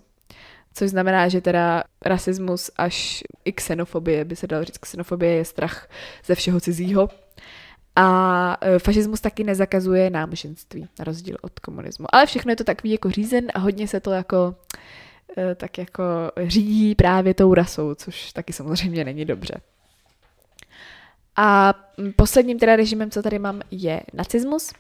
Což 0.75 0.91
znamená, 0.91 1.29
že 1.29 1.41
teda 1.41 1.85
rasismus 2.05 2.71
až 2.77 3.25
i 3.45 3.53
xenofobie, 3.53 4.25
by 4.25 4.37
se 4.37 4.47
dalo 4.47 4.65
říct, 4.65 4.79
xenofobie 4.79 5.33
je 5.33 5.45
strach 5.45 5.89
ze 6.25 6.35
všeho 6.35 6.61
cizího, 6.61 7.09
a 7.97 8.57
e, 8.61 8.79
fašismus 8.79 9.21
taky 9.21 9.45
nezakazuje 9.45 10.11
náboženství, 10.11 10.89
na 10.99 11.05
rozdíl 11.05 11.37
od 11.43 11.61
komunismu. 11.61 12.07
Ale 12.13 12.27
všechno 12.27 12.53
je 12.53 12.57
to 12.57 12.65
takový 12.65 12.91
jako 12.91 13.11
řízen 13.11 13.47
a 13.55 13.59
hodně 13.59 13.89
se 13.89 14.01
to 14.01 14.11
jako 14.11 14.55
e, 15.39 15.55
tak 15.55 15.79
jako 15.79 16.05
řídí 16.47 16.95
právě 16.95 17.35
tou 17.35 17.55
rasou, 17.55 17.95
což 17.95 18.33
taky 18.33 18.53
samozřejmě 18.53 19.05
není 19.05 19.25
dobře. 19.25 19.61
A 21.37 21.75
posledním 22.17 22.59
teda 22.59 22.77
režimem, 22.77 23.11
co 23.11 23.23
tady 23.23 23.39
mám, 23.39 23.61
je 23.71 24.01
nacismus, 24.13 24.73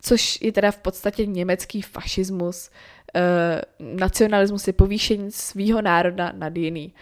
což 0.00 0.42
je 0.42 0.52
teda 0.52 0.70
v 0.70 0.78
podstatě 0.78 1.26
německý 1.26 1.82
fašismus. 1.82 2.70
E, 3.14 3.62
nacionalismus 3.78 4.66
je 4.66 4.72
povýšení 4.72 5.32
svého 5.32 5.82
národa 5.82 6.32
nad 6.36 6.56
jiný. 6.56 6.92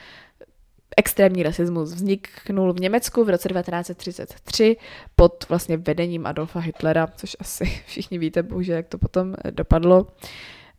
Extrémní 0.96 1.42
rasismus 1.42 1.92
vzniknul 1.92 2.72
v 2.72 2.80
Německu 2.80 3.24
v 3.24 3.28
roce 3.28 3.48
1933 3.48 4.76
pod 5.16 5.44
vlastně 5.48 5.76
vedením 5.76 6.26
Adolfa 6.26 6.58
Hitlera, 6.58 7.06
což 7.16 7.36
asi 7.40 7.64
všichni 7.86 8.18
víte, 8.18 8.42
bohužel, 8.42 8.76
jak 8.76 8.88
to 8.88 8.98
potom 8.98 9.34
eh, 9.44 9.50
dopadlo. 9.50 10.06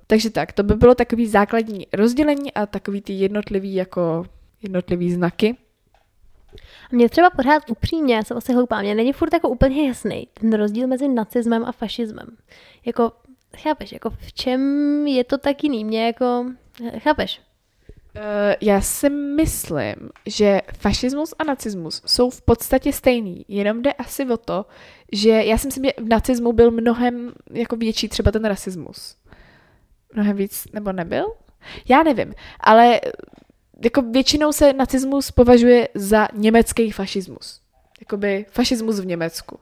Takže 0.07 0.29
tak, 0.29 0.51
to 0.53 0.63
by 0.63 0.75
bylo 0.75 0.95
takový 0.95 1.27
základní 1.27 1.87
rozdělení 1.93 2.53
a 2.53 2.65
takový 2.65 3.01
ty 3.01 3.13
jednotlivý 3.13 3.75
jako 3.75 4.25
jednotlivý 4.61 5.11
znaky. 5.11 5.57
Mně 6.91 7.09
třeba 7.09 7.29
pořád 7.29 7.69
upřímně, 7.69 8.15
já 8.15 8.23
jsem 8.23 8.37
asi 8.37 8.53
hloupá, 8.53 8.81
mě 8.81 8.95
není 8.95 9.13
furt 9.13 9.33
jako 9.33 9.49
úplně 9.49 9.87
jasný 9.87 10.27
ten 10.33 10.53
rozdíl 10.53 10.87
mezi 10.87 11.07
nacismem 11.07 11.65
a 11.65 11.71
fašismem. 11.71 12.27
Jako, 12.85 13.11
chápeš, 13.57 13.91
jako 13.91 14.09
v 14.09 14.33
čem 14.33 14.61
je 15.07 15.23
to 15.23 15.37
tak 15.37 15.63
jiný? 15.63 15.85
Mě 15.85 16.05
jako, 16.05 16.45
chápeš? 16.97 17.41
Uh, 18.17 18.23
já 18.61 18.81
si 18.81 19.09
myslím, 19.09 19.95
že 20.25 20.61
fašismus 20.77 21.33
a 21.39 21.43
nacismus 21.43 22.01
jsou 22.05 22.29
v 22.29 22.41
podstatě 22.41 22.93
stejný, 22.93 23.45
jenom 23.47 23.81
jde 23.81 23.93
asi 23.93 24.25
o 24.25 24.37
to, 24.37 24.65
že 25.11 25.29
já 25.29 25.57
si 25.57 25.67
myslím, 25.67 25.85
že 25.85 25.91
v 25.97 26.07
nacismu 26.09 26.53
byl 26.53 26.71
mnohem 26.71 27.33
jako 27.51 27.75
větší 27.75 28.09
třeba 28.09 28.31
ten 28.31 28.45
rasismus. 28.45 29.15
Mnohem 30.13 30.37
víc, 30.37 30.67
nebo 30.73 30.91
nebyl? 30.91 31.25
Já 31.89 32.03
nevím, 32.03 32.33
ale 32.59 33.01
jako 33.83 34.01
většinou 34.01 34.51
se 34.51 34.73
nacismus 34.73 35.31
považuje 35.31 35.87
za 35.95 36.27
německý 36.33 36.91
fašismus. 36.91 37.61
Jakoby 37.99 38.45
fašismus 38.49 38.99
v 38.99 39.05
Německu. 39.05 39.59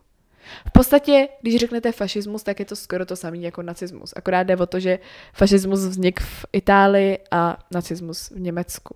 V 0.67 0.71
podstatě, 0.71 1.27
když 1.41 1.55
řeknete 1.55 1.91
fašismus, 1.91 2.43
tak 2.43 2.59
je 2.59 2.65
to 2.65 2.75
skoro 2.75 3.05
to 3.05 3.15
samé 3.15 3.37
jako 3.37 3.61
nacismus. 3.61 4.13
Akorát 4.15 4.43
jde 4.43 4.57
o 4.57 4.65
to, 4.65 4.79
že 4.79 4.99
fašismus 5.33 5.79
vznikl 5.79 6.23
v 6.23 6.45
Itálii 6.53 7.17
a 7.31 7.57
nacismus 7.71 8.29
v 8.29 8.39
Německu. 8.39 8.95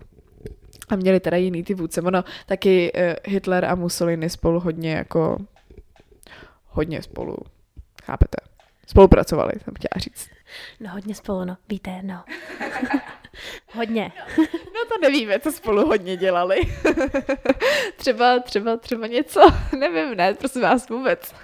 A 0.88 0.96
měli 0.96 1.20
teda 1.20 1.36
jiný 1.36 1.62
ty 1.62 1.74
vůdce. 1.74 2.02
Ono 2.02 2.24
taky 2.46 2.92
uh, 2.92 3.00
Hitler 3.32 3.64
a 3.64 3.74
Mussolini 3.74 4.30
spolu 4.30 4.60
hodně 4.60 4.92
jako 4.92 5.38
hodně 6.66 7.02
spolu, 7.02 7.36
chápete? 8.04 8.36
Spolupracovali, 8.86 9.52
jsem 9.64 9.74
chtěla 9.74 10.00
říct. 10.00 10.28
No 10.80 10.90
hodně 10.90 11.14
spolu, 11.14 11.44
no, 11.44 11.56
víte, 11.68 12.02
no. 12.02 12.24
hodně. 13.72 14.12
no 14.38 14.84
to 14.88 15.00
nevíme, 15.02 15.40
co 15.40 15.52
spolu 15.52 15.86
hodně 15.86 16.16
dělali. 16.16 16.60
třeba, 17.96 18.38
třeba, 18.38 18.76
třeba 18.76 19.06
něco, 19.06 19.40
nevím, 19.78 20.16
ne, 20.16 20.34
prosím 20.34 20.62
vás 20.62 20.88
vůbec. 20.88 21.34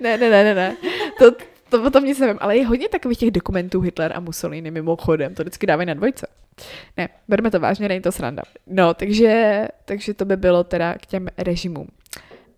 ne, 0.00 0.18
ne, 0.18 0.30
ne, 0.30 0.44
ne, 0.44 0.54
ne. 0.54 0.76
To, 1.18 1.30
to 1.68 1.82
potom 1.82 2.04
nic 2.04 2.18
nevím, 2.18 2.38
ale 2.40 2.56
je 2.56 2.66
hodně 2.66 2.88
takových 2.88 3.18
těch 3.18 3.30
dokumentů 3.30 3.80
Hitler 3.80 4.12
a 4.14 4.20
Mussolini 4.20 4.70
mimochodem, 4.70 5.34
to 5.34 5.42
vždycky 5.42 5.66
dávají 5.66 5.86
na 5.86 5.94
dvojce. 5.94 6.26
Ne, 6.96 7.08
berme 7.28 7.50
to 7.50 7.60
vážně, 7.60 7.88
není 7.88 8.00
to 8.00 8.12
sranda. 8.12 8.42
No, 8.66 8.94
takže, 8.94 9.68
takže 9.84 10.14
to 10.14 10.24
by 10.24 10.36
bylo 10.36 10.64
teda 10.64 10.94
k 10.94 11.06
těm 11.06 11.28
režimům. 11.38 11.88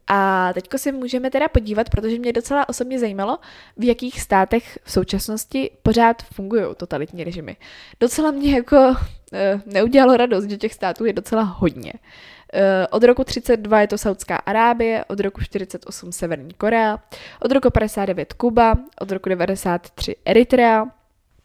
A 0.07 0.51
teďko 0.53 0.79
si 0.79 0.93
můžeme 0.93 1.31
teda 1.31 1.49
podívat, 1.49 1.91
protože 1.91 2.19
mě 2.19 2.33
docela 2.33 2.69
osobně 2.69 2.99
zajímalo, 2.99 3.39
v 3.77 3.85
jakých 3.85 4.21
státech 4.21 4.79
v 4.85 4.93
současnosti 4.93 5.71
pořád 5.83 6.23
fungují 6.23 6.65
totalitní 6.77 7.25
režimy. 7.25 7.57
Docela 8.01 8.31
mě 8.31 8.55
jako 8.55 8.97
e, 9.33 9.61
neudělalo 9.67 10.17
radost, 10.17 10.45
že 10.45 10.57
těch 10.57 10.75
států 10.75 11.05
je 11.05 11.13
docela 11.13 11.43
hodně. 11.43 11.93
E, 12.53 12.87
od 12.87 13.05
roku 13.05 13.25
32 13.25 13.81
je 13.81 13.89
to 13.89 13.99
Saudská 13.99 14.37
Arábie, 14.37 15.05
od 15.05 15.21
roku 15.21 15.41
48 15.43 16.13
Severní 16.13 16.55
Korea, 16.55 16.99
od 17.41 17.53
roku 17.53 17.71
59 17.71 18.33
Kuba, 18.33 18.75
od 19.01 19.13
roku 19.13 19.29
93 19.29 20.17
Eritrea. 20.25 20.87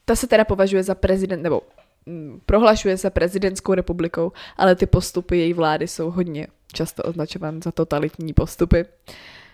Ta 0.06 0.16
se 0.16 0.28
teda 0.28 0.46
považuje 0.46 0.84
za 0.84 0.96
prezident, 0.96 1.42
nebo 1.42 1.62
mm, 2.06 2.42
prohlašuje 2.46 2.98
se 2.98 3.10
prezidentskou 3.10 3.74
republikou, 3.74 4.32
ale 4.58 4.76
ty 4.76 4.86
postupy 4.86 5.38
její 5.38 5.54
vlády 5.54 5.88
jsou 5.88 6.12
hodně 6.12 6.48
často 6.74 7.04
označován 7.04 7.62
za 7.62 7.72
totalitní 7.72 8.34
postupy. 8.34 8.86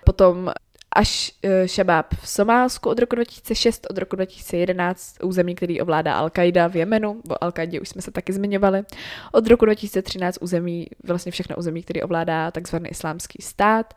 Potom 0.06 0.52
až 0.96 1.32
e, 1.44 1.68
Šabáb 1.68 2.16
v 2.22 2.30
Somálsku 2.30 2.90
od 2.90 3.00
roku 3.00 3.16
2006, 3.16 3.88
od 3.90 3.98
roku 3.98 4.16
2011 4.16 5.16
území, 5.24 5.56
který 5.56 5.82
ovládá 5.82 6.22
Al-Qaida 6.22 6.70
v 6.70 6.76
Jemenu, 6.76 7.22
o 7.30 7.44
al 7.44 7.54
už 7.82 7.90
jsme 7.90 8.02
se 8.02 8.12
taky 8.12 8.34
zmiňovali, 8.34 8.84
od 9.32 9.48
roku 9.48 9.66
2013 9.66 10.38
území, 10.42 10.88
vlastně 11.04 11.32
všechno 11.32 11.56
území, 11.56 11.84
který 11.84 12.04
ovládá 12.04 12.52
takzvaný 12.52 12.90
islámský 12.90 13.42
stát 13.42 13.94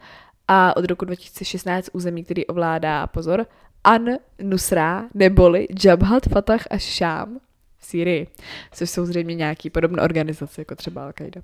a 0.49 0.77
od 0.77 0.85
roku 0.85 1.05
2016 1.05 1.89
území, 1.93 2.25
který 2.25 2.47
ovládá, 2.47 3.07
pozor, 3.07 3.47
An-Nusra, 3.85 5.09
neboli 5.15 5.69
Jabhat 5.85 6.27
Fatah 6.27 6.67
a 6.71 6.79
Sham 6.79 7.41
v 7.79 7.87
Sýrii, 7.87 8.27
což 8.73 8.91
jsou 8.91 9.05
zřejmě 9.07 9.35
nějaký 9.35 9.71
podobné 9.71 10.03
organizace, 10.03 10.61
jako 10.61 10.75
třeba 10.75 11.11
Al-Qaida. 11.11 11.43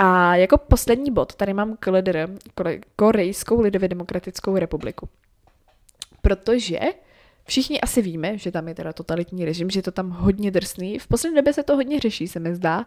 A 0.00 0.36
jako 0.36 0.58
poslední 0.58 1.10
bod 1.10 1.34
tady 1.34 1.54
mám 1.54 1.76
KLDR, 1.80 2.28
Korejskou 2.96 3.60
lidově 3.60 3.88
demokratickou 3.88 4.56
republiku. 4.56 5.08
Protože 6.22 6.78
všichni 7.44 7.80
asi 7.80 8.02
víme, 8.02 8.38
že 8.38 8.52
tam 8.52 8.68
je 8.68 8.74
teda 8.74 8.92
totalitní 8.92 9.44
režim, 9.44 9.70
že 9.70 9.78
je 9.78 9.82
to 9.82 9.90
tam 9.90 10.10
hodně 10.10 10.50
drsný. 10.50 10.98
V 10.98 11.06
poslední 11.06 11.36
době 11.36 11.52
se 11.52 11.62
to 11.62 11.76
hodně 11.76 12.00
řeší, 12.00 12.28
se 12.28 12.40
mi 12.40 12.54
zdá. 12.54 12.86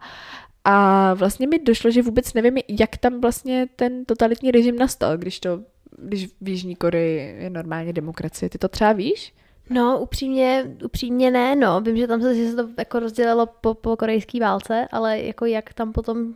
A 0.64 1.14
vlastně 1.14 1.48
mi 1.48 1.60
došlo, 1.60 1.92
že 1.92 2.02
vůbec 2.02 2.34
nevím, 2.34 2.58
jak 2.68 2.98
tam 2.98 3.22
vlastně 3.22 3.68
ten 3.76 4.06
totalitní 4.06 4.52
režim 4.52 4.76
nastal, 4.76 5.18
když 5.18 5.40
to, 5.40 5.60
když 5.98 6.30
v 6.42 6.50
Jižní 6.50 6.76
Koreji 6.76 7.44
je 7.44 7.50
normálně 7.50 7.94
demokracie. 7.94 8.50
Ty 8.50 8.58
to 8.58 8.68
třeba 8.68 8.92
víš? 8.94 9.34
No, 9.70 10.00
upřímně, 10.02 10.76
upřímně 10.86 11.32
ne, 11.32 11.56
no. 11.56 11.82
Vím, 11.82 11.98
že 11.98 12.08
tam 12.08 12.22
se, 12.22 12.36
že 12.36 12.50
se 12.50 12.56
to 12.56 12.70
jako 12.78 13.00
rozdělilo 13.00 13.46
po, 13.46 13.74
po 13.74 13.98
korejské 13.98 14.40
válce, 14.40 14.88
ale 14.92 15.20
jako 15.20 15.46
jak 15.46 15.74
tam 15.74 15.92
potom 15.92 16.34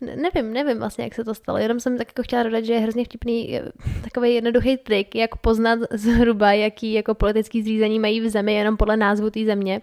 nevím, 0.00 0.52
nevím 0.52 0.78
vlastně, 0.78 1.04
jak 1.04 1.14
se 1.14 1.24
to 1.24 1.34
stalo. 1.34 1.58
Jenom 1.58 1.80
jsem 1.80 1.98
tak 1.98 2.08
jako 2.08 2.22
chtěla 2.22 2.42
dodat, 2.42 2.64
že 2.64 2.72
je 2.72 2.80
hrozně 2.80 3.04
vtipný 3.04 3.60
takový 4.04 4.34
jednoduchý 4.34 4.76
trik, 4.76 5.14
jak 5.14 5.36
poznat 5.36 5.78
zhruba, 5.90 6.52
jaký 6.52 6.92
jako 6.92 7.14
politický 7.14 7.62
zřízení 7.62 7.98
mají 7.98 8.20
v 8.20 8.28
zemi 8.28 8.54
jenom 8.54 8.76
podle 8.76 8.96
názvu 8.96 9.30
té 9.30 9.44
země. 9.44 9.80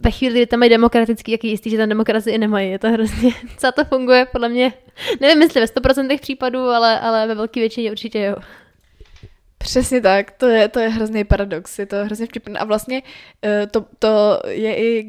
Ve 0.00 0.10
chvíli, 0.10 0.34
kdy 0.34 0.46
tam 0.46 0.60
mají 0.60 0.70
demokratický, 0.70 1.32
jak 1.32 1.44
je 1.44 1.50
jistý, 1.50 1.70
že 1.70 1.76
tam 1.76 1.88
demokracii 1.88 2.38
nemají. 2.38 2.70
Je 2.70 2.78
to 2.78 2.90
hrozně, 2.90 3.32
co 3.56 3.72
to 3.72 3.84
funguje, 3.84 4.26
podle 4.32 4.48
mě, 4.48 4.72
nevím, 5.20 5.42
jestli 5.42 5.60
ve 5.60 5.66
100% 5.66 6.18
případů, 6.18 6.60
ale, 6.60 7.00
ale 7.00 7.26
ve 7.26 7.34
velké 7.34 7.60
většině 7.60 7.90
určitě 7.90 8.20
jo. 8.20 8.36
Přesně 9.58 10.00
tak, 10.00 10.30
to 10.30 10.46
je, 10.46 10.68
to 10.68 10.80
je 10.80 10.88
hrozný 10.88 11.24
paradox, 11.24 11.78
je 11.78 11.86
to 11.86 11.96
hrozně 12.04 12.26
vtipné 12.26 12.58
a 12.58 12.64
vlastně 12.64 13.02
eh, 13.44 13.66
to, 13.66 13.84
to 13.98 14.40
je 14.48 14.76
i 14.76 15.08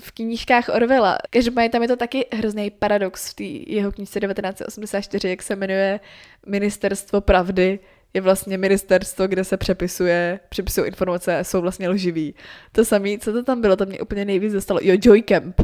v 0.00 0.12
knížkách 0.12 0.68
Orwella. 0.68 1.18
Každopádně 1.30 1.68
tam 1.70 1.82
je 1.82 1.88
to 1.88 1.96
taky 1.96 2.26
hrozný 2.32 2.70
paradox 2.70 3.30
v 3.30 3.34
té 3.34 3.72
jeho 3.72 3.92
knížce 3.92 4.20
1984, 4.20 5.28
jak 5.28 5.42
se 5.42 5.56
jmenuje 5.56 6.00
Ministerstvo 6.46 7.20
pravdy, 7.20 7.78
je 8.14 8.20
vlastně 8.20 8.58
ministerstvo, 8.58 9.26
kde 9.26 9.44
se 9.44 9.56
přepisuje, 9.56 10.40
přepisují 10.48 10.86
informace 10.86 11.38
a 11.38 11.44
jsou 11.44 11.60
vlastně 11.60 11.88
lživý. 11.88 12.34
To 12.72 12.84
samé, 12.84 13.18
co 13.18 13.32
to 13.32 13.44
tam 13.44 13.60
bylo, 13.60 13.76
to 13.76 13.86
mě 13.86 14.00
úplně 14.00 14.24
nejvíc 14.24 14.52
dostalo. 14.52 14.80
Jo, 14.82 14.96
Joy 15.02 15.22
Camp. 15.22 15.60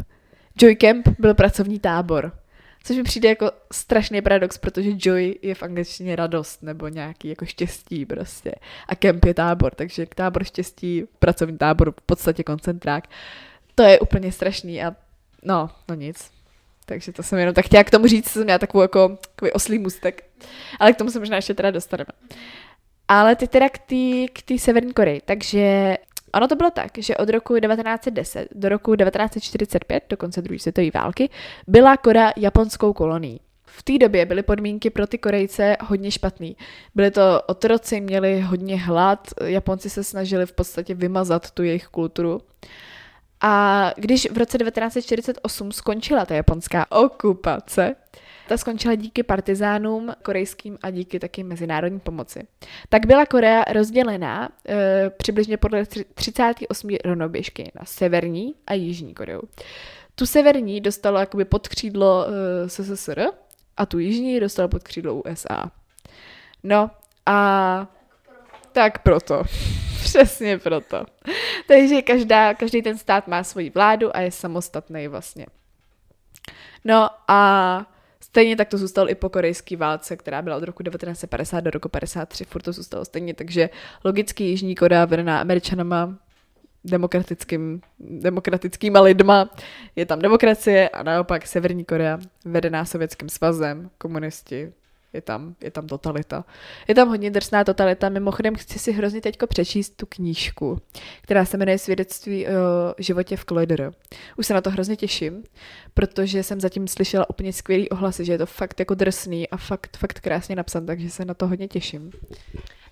Joy 0.62 0.76
Camp 0.76 1.08
byl 1.18 1.34
pracovní 1.34 1.78
tábor. 1.78 2.32
Což 2.84 2.96
mi 2.96 3.02
přijde 3.02 3.28
jako 3.28 3.50
strašný 3.72 4.22
paradox, 4.22 4.58
protože 4.58 4.90
joy 4.96 5.38
je 5.42 5.54
v 5.54 5.62
angličtině 5.62 6.16
radost 6.16 6.62
nebo 6.62 6.88
nějaký 6.88 7.28
jako 7.28 7.44
štěstí 7.44 8.06
prostě. 8.06 8.54
A 8.88 8.94
camp 8.94 9.24
je 9.24 9.34
tábor, 9.34 9.74
takže 9.74 10.06
tábor 10.14 10.44
štěstí, 10.44 11.04
pracovní 11.18 11.58
tábor, 11.58 11.92
v 11.92 12.02
podstatě 12.06 12.44
koncentrák 12.44 13.04
to 13.78 13.82
je 13.82 14.00
úplně 14.00 14.32
strašný 14.32 14.82
a 14.82 14.96
no, 15.44 15.70
no 15.88 15.94
nic. 15.94 16.30
Takže 16.86 17.12
to 17.12 17.22
jsem 17.22 17.38
jenom 17.38 17.54
tak 17.54 17.64
chtěla 17.64 17.84
k 17.84 17.90
tomu 17.90 18.06
říct, 18.06 18.28
jsem 18.28 18.44
měla 18.44 18.58
takovou 18.58 18.82
jako 18.82 19.18
takový 19.34 19.52
oslý 19.52 19.78
mustek. 19.78 20.24
Ale 20.80 20.92
k 20.92 20.96
tomu 20.96 21.10
se 21.10 21.18
možná 21.18 21.36
ještě 21.36 21.54
teda 21.54 21.70
dostaneme. 21.70 22.08
Ale 23.08 23.36
ty 23.36 23.48
teda 23.48 23.68
k 24.32 24.42
té 24.44 24.58
Severní 24.58 24.92
Koreji. 24.92 25.20
Takže 25.24 25.96
ono 26.34 26.48
to 26.48 26.56
bylo 26.56 26.70
tak, 26.70 26.90
že 26.98 27.16
od 27.16 27.28
roku 27.28 27.58
1910 27.58 28.48
do 28.54 28.68
roku 28.68 28.96
1945, 28.96 30.04
do 30.08 30.16
konce 30.16 30.42
druhé 30.42 30.58
světové 30.58 30.90
války, 30.94 31.30
byla 31.66 31.96
Korea 31.96 32.32
japonskou 32.36 32.92
kolonií. 32.92 33.40
V 33.66 33.82
té 33.82 33.98
době 33.98 34.26
byly 34.26 34.42
podmínky 34.42 34.90
pro 34.90 35.06
ty 35.06 35.18
Korejce 35.18 35.76
hodně 35.80 36.10
špatný. 36.10 36.56
Byly 36.94 37.10
to 37.10 37.42
otroci, 37.46 38.00
měli 38.00 38.40
hodně 38.40 38.76
hlad, 38.76 39.28
Japonci 39.44 39.90
se 39.90 40.04
snažili 40.04 40.46
v 40.46 40.52
podstatě 40.52 40.94
vymazat 40.94 41.50
tu 41.50 41.62
jejich 41.62 41.86
kulturu. 41.86 42.40
A 43.40 43.92
když 43.96 44.30
v 44.30 44.38
roce 44.38 44.58
1948 44.58 45.72
skončila 45.72 46.26
ta 46.26 46.34
japonská 46.34 46.86
okupace, 46.92 47.94
ta 48.48 48.56
skončila 48.56 48.94
díky 48.94 49.22
partizánům 49.22 50.12
korejským 50.22 50.78
a 50.82 50.90
díky 50.90 51.18
taky 51.20 51.44
mezinárodní 51.44 52.00
pomoci. 52.00 52.46
Tak 52.88 53.06
byla 53.06 53.26
Korea 53.26 53.64
rozdělená 53.72 54.48
e, 54.68 55.10
přibližně 55.10 55.56
podle 55.56 55.84
38 56.14 56.90
rovnoběžky 57.04 57.72
na 57.74 57.84
severní 57.84 58.54
a 58.66 58.74
jižní 58.74 59.14
Koreu. 59.14 59.40
Tu 60.14 60.26
severní 60.26 60.80
dostalo 60.80 61.18
jakoby 61.18 61.44
pod 61.44 61.68
křídlo 61.68 62.26
e, 62.26 62.68
SSSR 62.68 63.26
a 63.76 63.86
tu 63.86 63.98
jižní 63.98 64.40
dostalo 64.40 64.68
pod 64.68 64.82
křídlo 64.82 65.14
USA. 65.14 65.70
No 66.62 66.90
a 67.26 67.88
tak 68.72 69.02
proto. 69.02 69.42
Přesně 70.08 70.58
proto. 70.58 71.06
Takže 71.66 72.02
každá, 72.02 72.54
každý 72.54 72.82
ten 72.82 72.98
stát 72.98 73.28
má 73.28 73.44
svoji 73.44 73.70
vládu 73.70 74.16
a 74.16 74.20
je 74.20 74.30
samostatný 74.30 75.08
vlastně. 75.08 75.46
No 76.84 77.10
a 77.28 77.86
stejně 78.20 78.56
tak 78.56 78.68
to 78.68 78.78
zůstalo 78.78 79.10
i 79.10 79.14
po 79.14 79.28
korejské 79.28 79.76
válce, 79.76 80.16
která 80.16 80.42
byla 80.42 80.56
od 80.56 80.62
roku 80.62 80.82
1950 80.82 81.60
do 81.60 81.70
roku 81.70 81.88
53, 81.88 82.44
furt 82.44 82.62
to 82.62 82.72
zůstalo 82.72 83.04
stejně, 83.04 83.34
takže 83.34 83.70
logicky 84.04 84.44
Jižní 84.44 84.74
Korea 84.74 85.04
vedená 85.04 85.40
američanama, 85.40 86.18
demokratickým, 86.84 87.80
demokratickýma 87.98 89.00
lidma, 89.00 89.50
je 89.96 90.06
tam 90.06 90.18
demokracie 90.18 90.88
a 90.88 91.02
naopak 91.02 91.46
Severní 91.46 91.84
Korea 91.84 92.18
vedená 92.44 92.84
Sovětským 92.84 93.28
svazem, 93.28 93.90
komunisti, 93.98 94.72
je 95.12 95.20
tam, 95.20 95.54
je 95.60 95.70
tam 95.70 95.86
totalita. 95.86 96.44
Je 96.88 96.94
tam 96.94 97.08
hodně 97.08 97.30
drsná 97.30 97.64
totalita. 97.64 98.08
Mimochodem 98.08 98.54
chci 98.54 98.78
si 98.78 98.92
hrozně 98.92 99.20
teďko 99.20 99.46
přečíst 99.46 99.96
tu 99.96 100.06
knížku, 100.06 100.80
která 101.22 101.44
se 101.44 101.56
jmenuje 101.56 101.78
Svědectví 101.78 102.46
o 102.46 102.50
životě 102.98 103.36
v 103.36 103.44
Kloideru. 103.44 103.92
Už 104.36 104.46
se 104.46 104.54
na 104.54 104.60
to 104.60 104.70
hrozně 104.70 104.96
těším, 104.96 105.44
protože 105.94 106.42
jsem 106.42 106.60
zatím 106.60 106.88
slyšela 106.88 107.30
úplně 107.30 107.52
skvělý 107.52 107.88
ohlasy, 107.88 108.24
že 108.24 108.32
je 108.32 108.38
to 108.38 108.46
fakt 108.46 108.80
jako 108.80 108.94
drsný 108.94 109.48
a 109.48 109.56
fakt, 109.56 109.96
fakt 109.96 110.20
krásně 110.20 110.56
napsan, 110.56 110.86
takže 110.86 111.10
se 111.10 111.24
na 111.24 111.34
to 111.34 111.48
hodně 111.48 111.68
těším. 111.68 112.10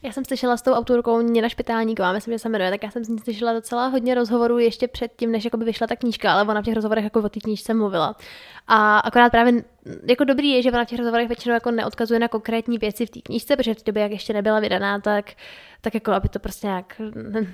Já 0.03 0.13
jsem 0.13 0.25
slyšela 0.25 0.57
s 0.57 0.63
tou 0.63 0.73
autorkou 0.73 1.21
Nina 1.21 1.49
Špitálníková, 1.49 2.13
myslím, 2.13 2.35
že 2.35 2.39
se 2.39 2.49
jmenuje, 2.49 2.71
tak 2.71 2.83
já 2.83 2.91
jsem 2.91 3.05
s 3.05 3.09
ní 3.09 3.19
slyšela 3.19 3.53
docela 3.53 3.87
hodně 3.87 4.15
rozhovorů 4.15 4.59
ještě 4.59 4.89
před 4.89 5.13
tím, 5.17 5.33
než 5.33 5.49
by 5.57 5.65
vyšla 5.65 5.87
ta 5.87 5.97
knížka, 5.97 6.33
ale 6.33 6.43
ona 6.43 6.63
v 6.63 6.65
těch 6.65 6.75
rozhovorech 6.75 7.05
jako 7.05 7.21
o 7.21 7.29
té 7.29 7.41
knížce 7.41 7.75
mluvila. 7.75 8.17
A 8.69 8.99
akorát 8.99 9.31
právě 9.31 9.65
jako 10.09 10.25
dobrý 10.25 10.51
je, 10.51 10.63
že 10.63 10.73
ona 10.73 10.85
v 10.85 10.89
těch 10.89 10.99
rozhovorech 10.99 11.29
většinou 11.29 11.55
jako 11.55 11.71
neodkazuje 11.71 12.21
na 12.21 12.29
konkrétní 12.29 12.79
věci 12.79 13.07
v 13.07 13.11
té 13.11 13.21
knížce, 13.21 13.57
protože 13.57 13.75
v 13.75 13.77
té 13.77 13.83
době, 13.87 14.03
jak 14.03 14.13
ještě 14.13 14.33
nebyla 14.33 14.61
vydaná, 14.61 15.01
tak, 15.01 15.33
tak 15.81 15.95
jako 15.95 16.13
aby 16.13 16.29
to 16.29 16.39
prostě 16.39 16.67
nějak 16.67 17.01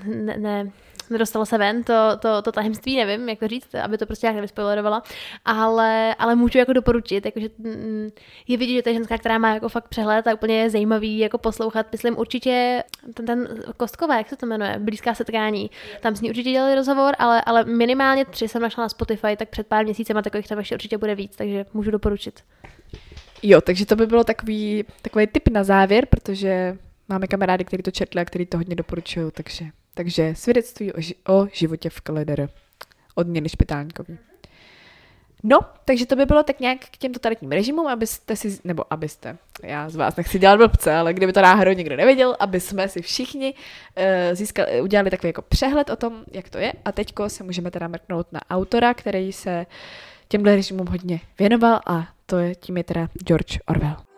ne, 0.05 0.37
ne, 0.39 0.71
nedostalo 1.13 1.47
se 1.47 1.59
ven, 1.59 1.85
to, 1.85 2.17
to, 2.19 2.43
to 2.43 2.53
tajemství, 2.53 2.97
nevím, 2.97 3.29
jak 3.29 3.39
to 3.39 3.49
říct, 3.49 3.75
aby 3.75 3.99
to 3.99 4.07
prostě 4.07 4.27
nějak 4.27 4.35
nevyspoilerovala, 4.37 5.03
ale, 5.45 6.15
ale 6.15 6.35
můžu 6.35 6.59
jako 6.59 6.73
doporučit, 6.73 7.25
jakože 7.25 7.49
mm, 7.59 8.09
je 8.49 8.57
vidět, 8.57 8.75
že 8.75 8.83
to 8.83 8.89
je 8.89 8.95
ženská, 8.95 9.19
která 9.19 9.39
má 9.39 9.55
jako 9.55 9.69
fakt 9.69 9.89
přehled 9.89 10.27
a 10.27 10.35
úplně 10.35 10.55
je 10.55 10.71
zajímavý 10.71 11.19
jako 11.19 11.39
poslouchat. 11.39 11.87
Myslím 11.93 12.19
určitě 12.19 12.85
ten, 13.15 13.27
ten 13.27 13.49
Kostkova, 13.77 14.17
jak 14.17 14.29
se 14.29 14.37
to 14.37 14.47
jmenuje, 14.47 14.77
blízká 14.79 15.15
setkání, 15.15 15.71
tam 16.01 16.17
s 16.17 16.21
ní 16.21 16.31
určitě 16.31 16.51
dělali 16.51 16.75
rozhovor, 16.75 17.15
ale, 17.19 17.43
ale 17.47 17.65
minimálně 17.65 18.25
tři 18.25 18.49
jsem 18.49 18.63
našla 18.63 18.85
na 18.85 18.89
Spotify, 18.89 19.37
tak 19.37 19.49
před 19.49 19.67
pár 19.67 19.85
měsícema 19.85 20.23
takových 20.23 20.49
tam 20.49 20.59
ještě 20.59 20.75
určitě 20.75 20.99
bude 20.99 21.15
víc, 21.15 21.37
takže 21.37 21.67
můžu 21.75 21.91
doporučit. 21.91 22.43
Jo, 23.43 23.61
takže 23.61 23.87
to 23.87 23.97
by 23.97 24.07
bylo 24.07 24.25
takový, 24.25 24.85
takový 25.03 25.27
tip 25.27 25.49
na 25.49 25.65
závěr, 25.65 26.07
protože 26.07 26.79
máme 27.09 27.27
kamarády, 27.27 27.65
kteří 27.65 27.83
to 27.83 27.91
četli 27.91 28.21
a 28.21 28.25
kteří 28.25 28.47
to 28.47 28.57
hodně 28.57 28.75
doporučují, 28.75 29.31
takže, 29.33 29.65
takže 29.95 30.35
svědectví 30.35 30.93
o, 30.93 30.97
ži- 30.97 31.15
o 31.29 31.47
životě 31.53 31.91
v 31.91 32.01
Kledere 32.01 32.49
od 33.15 33.27
Měny 33.27 33.49
Špitálníkový. 33.49 34.19
No, 35.43 35.61
takže 35.85 36.07
to 36.07 36.17
by 36.17 36.27
bylo 36.27 36.43
tak 36.43 36.61
nějak 36.61 36.79
k 36.79 36.97
těm 36.97 37.13
totalitním 37.13 37.53
režimům, 37.53 37.87
abyste 37.87 38.37
si, 38.37 38.59
nebo 38.65 38.93
abyste, 38.93 39.39
já 39.63 39.91
z 39.91 39.97
vás 39.97 40.17
nechci 40.17 40.39
dělat 40.39 40.57
blbce, 40.57 40.95
ale 40.95 41.15
kdyby 41.15 41.33
to 41.33 41.43
náhodou 41.43 41.73
někdo 41.73 41.97
nevěděl, 41.97 42.37
aby 42.41 42.61
jsme 42.61 42.89
si 42.89 43.03
všichni 43.03 43.55
uh, 43.55 44.05
získali, 44.33 44.81
udělali 44.81 45.11
takový 45.11 45.29
jako 45.29 45.43
přehled 45.43 45.91
o 45.91 45.97
tom, 45.97 46.25
jak 46.33 46.49
to 46.49 46.59
je. 46.59 46.73
A 46.85 46.93
teďko 46.93 47.29
se 47.29 47.45
můžeme 47.45 47.71
teda 47.71 47.89
mrknout 47.89 48.33
na 48.33 48.41
autora, 48.51 48.95
který 48.95 49.33
se 49.33 49.67
těmhle 50.29 50.57
režimům 50.57 50.87
hodně 50.87 51.21
věnoval 51.39 51.81
a 51.87 52.09
to 52.27 52.39
je, 52.39 52.55
tím 52.55 52.77
je 52.77 52.85
teda 52.85 53.09
George 53.25 53.59
Orwell. 53.67 54.12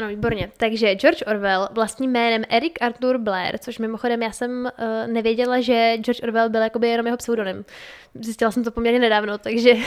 Ano, 0.00 0.08
výborně. 0.08 0.50
Takže 0.56 0.94
George 0.94 1.22
Orwell 1.26 1.68
vlastním 1.72 2.10
jménem 2.10 2.44
Eric 2.48 2.72
Arthur 2.80 3.18
Blair, 3.18 3.58
což 3.58 3.78
mimochodem 3.78 4.22
já 4.22 4.32
jsem 4.32 4.50
uh, 4.78 5.12
nevěděla, 5.12 5.60
že 5.60 5.96
George 5.96 6.22
Orwell 6.22 6.50
byl 6.50 6.62
jakoby 6.62 6.88
jenom 6.88 7.06
jeho 7.06 7.16
pseudonym. 7.16 7.64
Zjistila 8.14 8.50
jsem 8.50 8.64
to 8.64 8.70
poměrně 8.70 8.98
nedávno, 8.98 9.38
takže... 9.38 9.70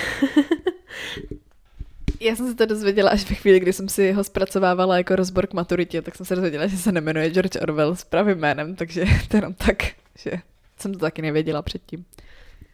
Já 2.19 2.35
jsem 2.35 2.47
se 2.47 2.55
to 2.55 2.65
dozvěděla 2.65 3.11
až 3.11 3.29
ve 3.29 3.35
chvíli, 3.35 3.59
kdy 3.59 3.73
jsem 3.73 3.89
si 3.89 4.11
ho 4.11 4.23
zpracovávala 4.23 4.97
jako 4.97 5.15
rozbor 5.15 5.47
k 5.47 5.53
maturitě, 5.53 6.01
tak 6.01 6.15
jsem 6.15 6.25
se 6.25 6.35
dozvěděla, 6.35 6.67
že 6.67 6.77
se 6.77 6.91
nemenuje 6.91 7.29
George 7.29 7.57
Orwell 7.61 7.95
s 7.95 8.03
pravým 8.03 8.37
jménem, 8.37 8.75
takže 8.75 9.05
to 9.27 9.37
jenom 9.37 9.53
tak, 9.53 9.83
že 10.17 10.31
jsem 10.77 10.93
to 10.93 10.99
taky 10.99 11.21
nevěděla 11.21 11.61
předtím. 11.61 12.05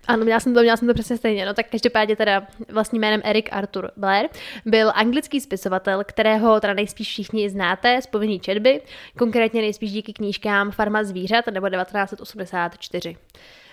Ano, 0.10 0.25
měla 0.25 0.39
jsem 0.39 0.54
to, 0.54 0.62
měla 0.62 0.78
jsem 0.78 0.88
to 0.88 0.94
přesně 0.94 1.18
stejně. 1.18 1.46
No 1.46 1.54
tak 1.54 1.66
každopádně 1.70 2.16
teda 2.16 2.48
vlastním 2.72 3.01
jménem 3.01 3.22
Eric 3.24 3.46
Arthur 3.51 3.92
Blair 3.98 4.30
byl 4.66 4.92
anglický 4.96 5.42
spisovatel, 5.42 6.04
kterého 6.04 6.60
teda 6.60 6.74
nejspíš 6.74 7.08
všichni 7.08 7.50
znáte 7.50 8.01
z 8.01 8.08
povinný 8.08 8.39
četby, 8.39 8.82
konkrétně 9.18 9.62
nejspíš 9.62 9.92
díky 9.92 10.13
knížkám 10.13 10.72
Farma 10.72 11.04
zvířat 11.04 11.46
nebo 11.48 11.70
1984 11.70 13.18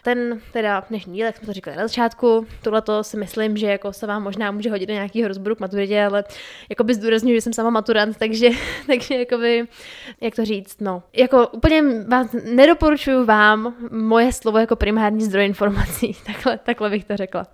ten 0.05 0.41
teda 0.53 0.85
dnešní 0.89 1.15
díl, 1.15 1.27
jak 1.27 1.37
jsme 1.37 1.47
to 1.47 1.53
říkali 1.53 1.77
na 1.77 1.89
začátku, 1.89 2.47
tohle 2.63 2.83
si 3.03 3.17
myslím, 3.17 3.57
že 3.57 3.67
jako 3.67 3.93
se 3.93 4.07
vám 4.07 4.23
možná 4.23 4.51
může 4.51 4.71
hodit 4.71 4.87
do 4.87 4.95
nějakého 4.95 5.29
rozboru 5.29 5.55
k 5.55 5.61
maturitě, 5.61 6.05
ale 6.05 6.25
jako 6.69 6.85
by 6.85 6.95
zdůraznuju, 6.95 7.35
že 7.35 7.41
jsem 7.41 7.53
sama 7.53 7.71
maturant, 7.71 8.17
takže, 8.17 8.49
takže 8.87 9.15
jakoby, 9.15 9.65
jak 10.21 10.37
to 10.37 10.45
říct, 10.45 10.81
no. 10.81 11.03
Jako 11.13 11.49
úplně 11.49 11.83
vás 12.09 12.27
nedoporučuju 12.45 13.25
vám 13.25 13.75
moje 13.91 14.33
slovo 14.33 14.59
jako 14.59 14.77
primární 14.77 15.25
zdroj 15.25 15.45
informací, 15.45 16.17
takhle, 16.27 16.59
takhle 16.59 16.91
bych 16.91 17.05
to 17.05 17.17
řekla. 17.17 17.47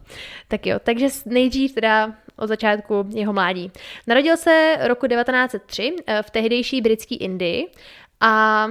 Tak 0.48 0.66
jo, 0.66 0.78
takže 0.84 1.08
nejdřív 1.26 1.74
teda 1.74 2.12
od 2.36 2.46
začátku 2.46 3.06
jeho 3.14 3.32
mládí. 3.32 3.70
Narodil 4.06 4.36
se 4.36 4.76
roku 4.82 5.06
1903 5.06 5.96
eh, 6.06 6.22
v 6.22 6.30
tehdejší 6.30 6.80
britské 6.80 7.14
Indii 7.14 7.70
a 8.20 8.66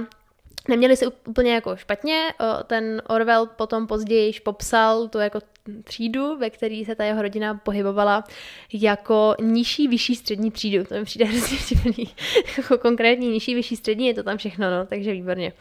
Neměli 0.68 0.96
se 0.96 1.06
úplně 1.06 1.54
jako 1.54 1.76
špatně, 1.76 2.34
ten 2.66 3.02
Orwell 3.08 3.46
potom 3.46 3.86
později 3.86 4.32
popsal 4.44 5.08
tu 5.08 5.18
jako 5.18 5.38
třídu, 5.84 6.36
ve 6.36 6.50
které 6.50 6.82
se 6.86 6.94
ta 6.94 7.04
jeho 7.04 7.22
rodina 7.22 7.54
pohybovala 7.54 8.24
jako 8.72 9.34
nižší, 9.40 9.88
vyšší 9.88 10.14
střední 10.14 10.50
třídu. 10.50 10.84
To 10.84 10.94
mi 10.94 11.04
přijde 11.04 11.24
hrozně 11.24 11.56
vtipný. 11.56 12.08
jako 12.56 12.78
konkrétní 12.78 13.28
nižší, 13.28 13.54
vyšší 13.54 13.76
střední 13.76 14.06
je 14.06 14.14
to 14.14 14.22
tam 14.22 14.36
všechno, 14.36 14.70
no, 14.70 14.86
takže 14.86 15.12
výborně. 15.12 15.52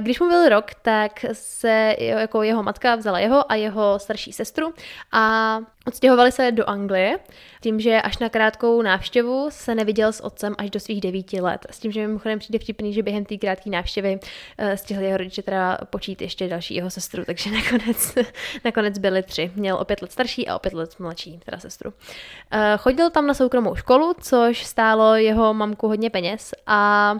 Když 0.00 0.20
mu 0.20 0.28
byl 0.28 0.48
rok, 0.48 0.74
tak 0.82 1.24
se 1.32 1.96
jako 1.98 2.42
jeho 2.42 2.62
matka 2.62 2.94
vzala 2.94 3.18
jeho 3.18 3.52
a 3.52 3.54
jeho 3.54 3.98
starší 3.98 4.32
sestru 4.32 4.74
a 5.12 5.58
odstěhovali 5.86 6.32
se 6.32 6.52
do 6.52 6.68
Anglie, 6.68 7.18
tím, 7.60 7.80
že 7.80 8.02
až 8.02 8.18
na 8.18 8.28
krátkou 8.28 8.82
návštěvu 8.82 9.46
se 9.50 9.74
neviděl 9.74 10.12
s 10.12 10.24
otcem 10.24 10.54
až 10.58 10.70
do 10.70 10.80
svých 10.80 11.00
devíti 11.00 11.40
let. 11.40 11.66
S 11.70 11.78
tím, 11.78 11.92
že 11.92 12.06
mimochodem 12.06 12.38
přijde 12.38 12.58
vtipný, 12.58 12.92
že 12.94 13.02
během 13.02 13.24
té 13.24 13.36
krátké 13.36 13.70
návštěvy 13.70 14.18
eh, 14.58 14.76
stihli 14.76 15.04
jeho 15.04 15.16
rodiče 15.16 15.42
teda 15.42 15.78
počít 15.90 16.22
ještě 16.22 16.48
další 16.48 16.74
jeho 16.74 16.90
sestru, 16.90 17.24
takže 17.24 17.50
nakonec, 17.72 18.14
nakonec 18.64 18.98
byli 18.98 19.17
tři. 19.22 19.50
Měl 19.54 19.76
o 19.76 19.84
pět 19.84 20.02
let 20.02 20.12
starší 20.12 20.48
a 20.48 20.56
o 20.56 20.58
pět 20.58 20.74
let 20.74 20.98
mladší, 20.98 21.40
teda 21.44 21.58
sestru. 21.58 21.92
Eh, 22.50 22.76
chodil 22.78 23.10
tam 23.10 23.26
na 23.26 23.34
soukromou 23.34 23.74
školu, 23.74 24.14
což 24.20 24.64
stálo 24.64 25.14
jeho 25.14 25.54
mamku 25.54 25.88
hodně 25.88 26.10
peněz 26.10 26.54
a 26.66 27.14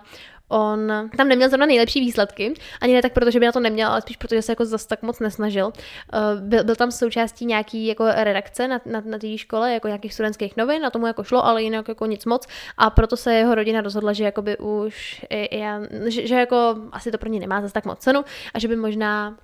On 0.48 1.10
tam 1.16 1.28
neměl 1.28 1.48
zrovna 1.48 1.66
nejlepší 1.66 2.00
výsledky, 2.00 2.54
ani 2.80 2.94
ne 2.94 3.02
tak, 3.02 3.12
protože 3.12 3.40
by 3.40 3.46
na 3.46 3.52
to 3.52 3.60
neměl, 3.60 3.90
ale 3.90 4.00
spíš 4.00 4.16
protože 4.16 4.42
se 4.42 4.52
jako 4.52 4.64
zase 4.64 4.88
tak 4.88 5.02
moc 5.02 5.20
nesnažil. 5.20 5.72
Eh, 6.12 6.18
byl, 6.40 6.64
byl 6.64 6.76
tam 6.76 6.90
součástí 6.90 7.46
nějaký 7.46 7.86
jako 7.86 8.04
redakce 8.06 8.68
na, 8.68 8.80
na, 8.86 9.02
na 9.04 9.18
té 9.18 9.38
škole, 9.38 9.72
jako 9.72 9.88
nějakých 9.88 10.14
studentských 10.14 10.56
novin, 10.56 10.82
na 10.82 10.90
tomu 10.90 11.06
jako 11.06 11.24
šlo, 11.24 11.46
ale 11.46 11.62
jinak 11.62 11.88
jako 11.88 12.06
nic 12.06 12.24
moc 12.24 12.46
a 12.78 12.90
proto 12.90 13.16
se 13.16 13.34
jeho 13.34 13.54
rodina 13.54 13.80
rozhodla, 13.80 14.12
že 14.12 14.24
jakoby 14.24 14.56
už, 14.56 15.24
já, 15.50 15.80
že, 16.06 16.26
že 16.26 16.34
jako 16.34 16.76
asi 16.92 17.10
to 17.10 17.18
pro 17.18 17.28
ně 17.28 17.40
nemá 17.40 17.60
zase 17.60 17.74
tak 17.74 17.84
moc 17.84 17.98
cenu 17.98 18.24
a 18.54 18.58
že 18.58 18.68
by 18.68 18.76
možná 18.76 19.36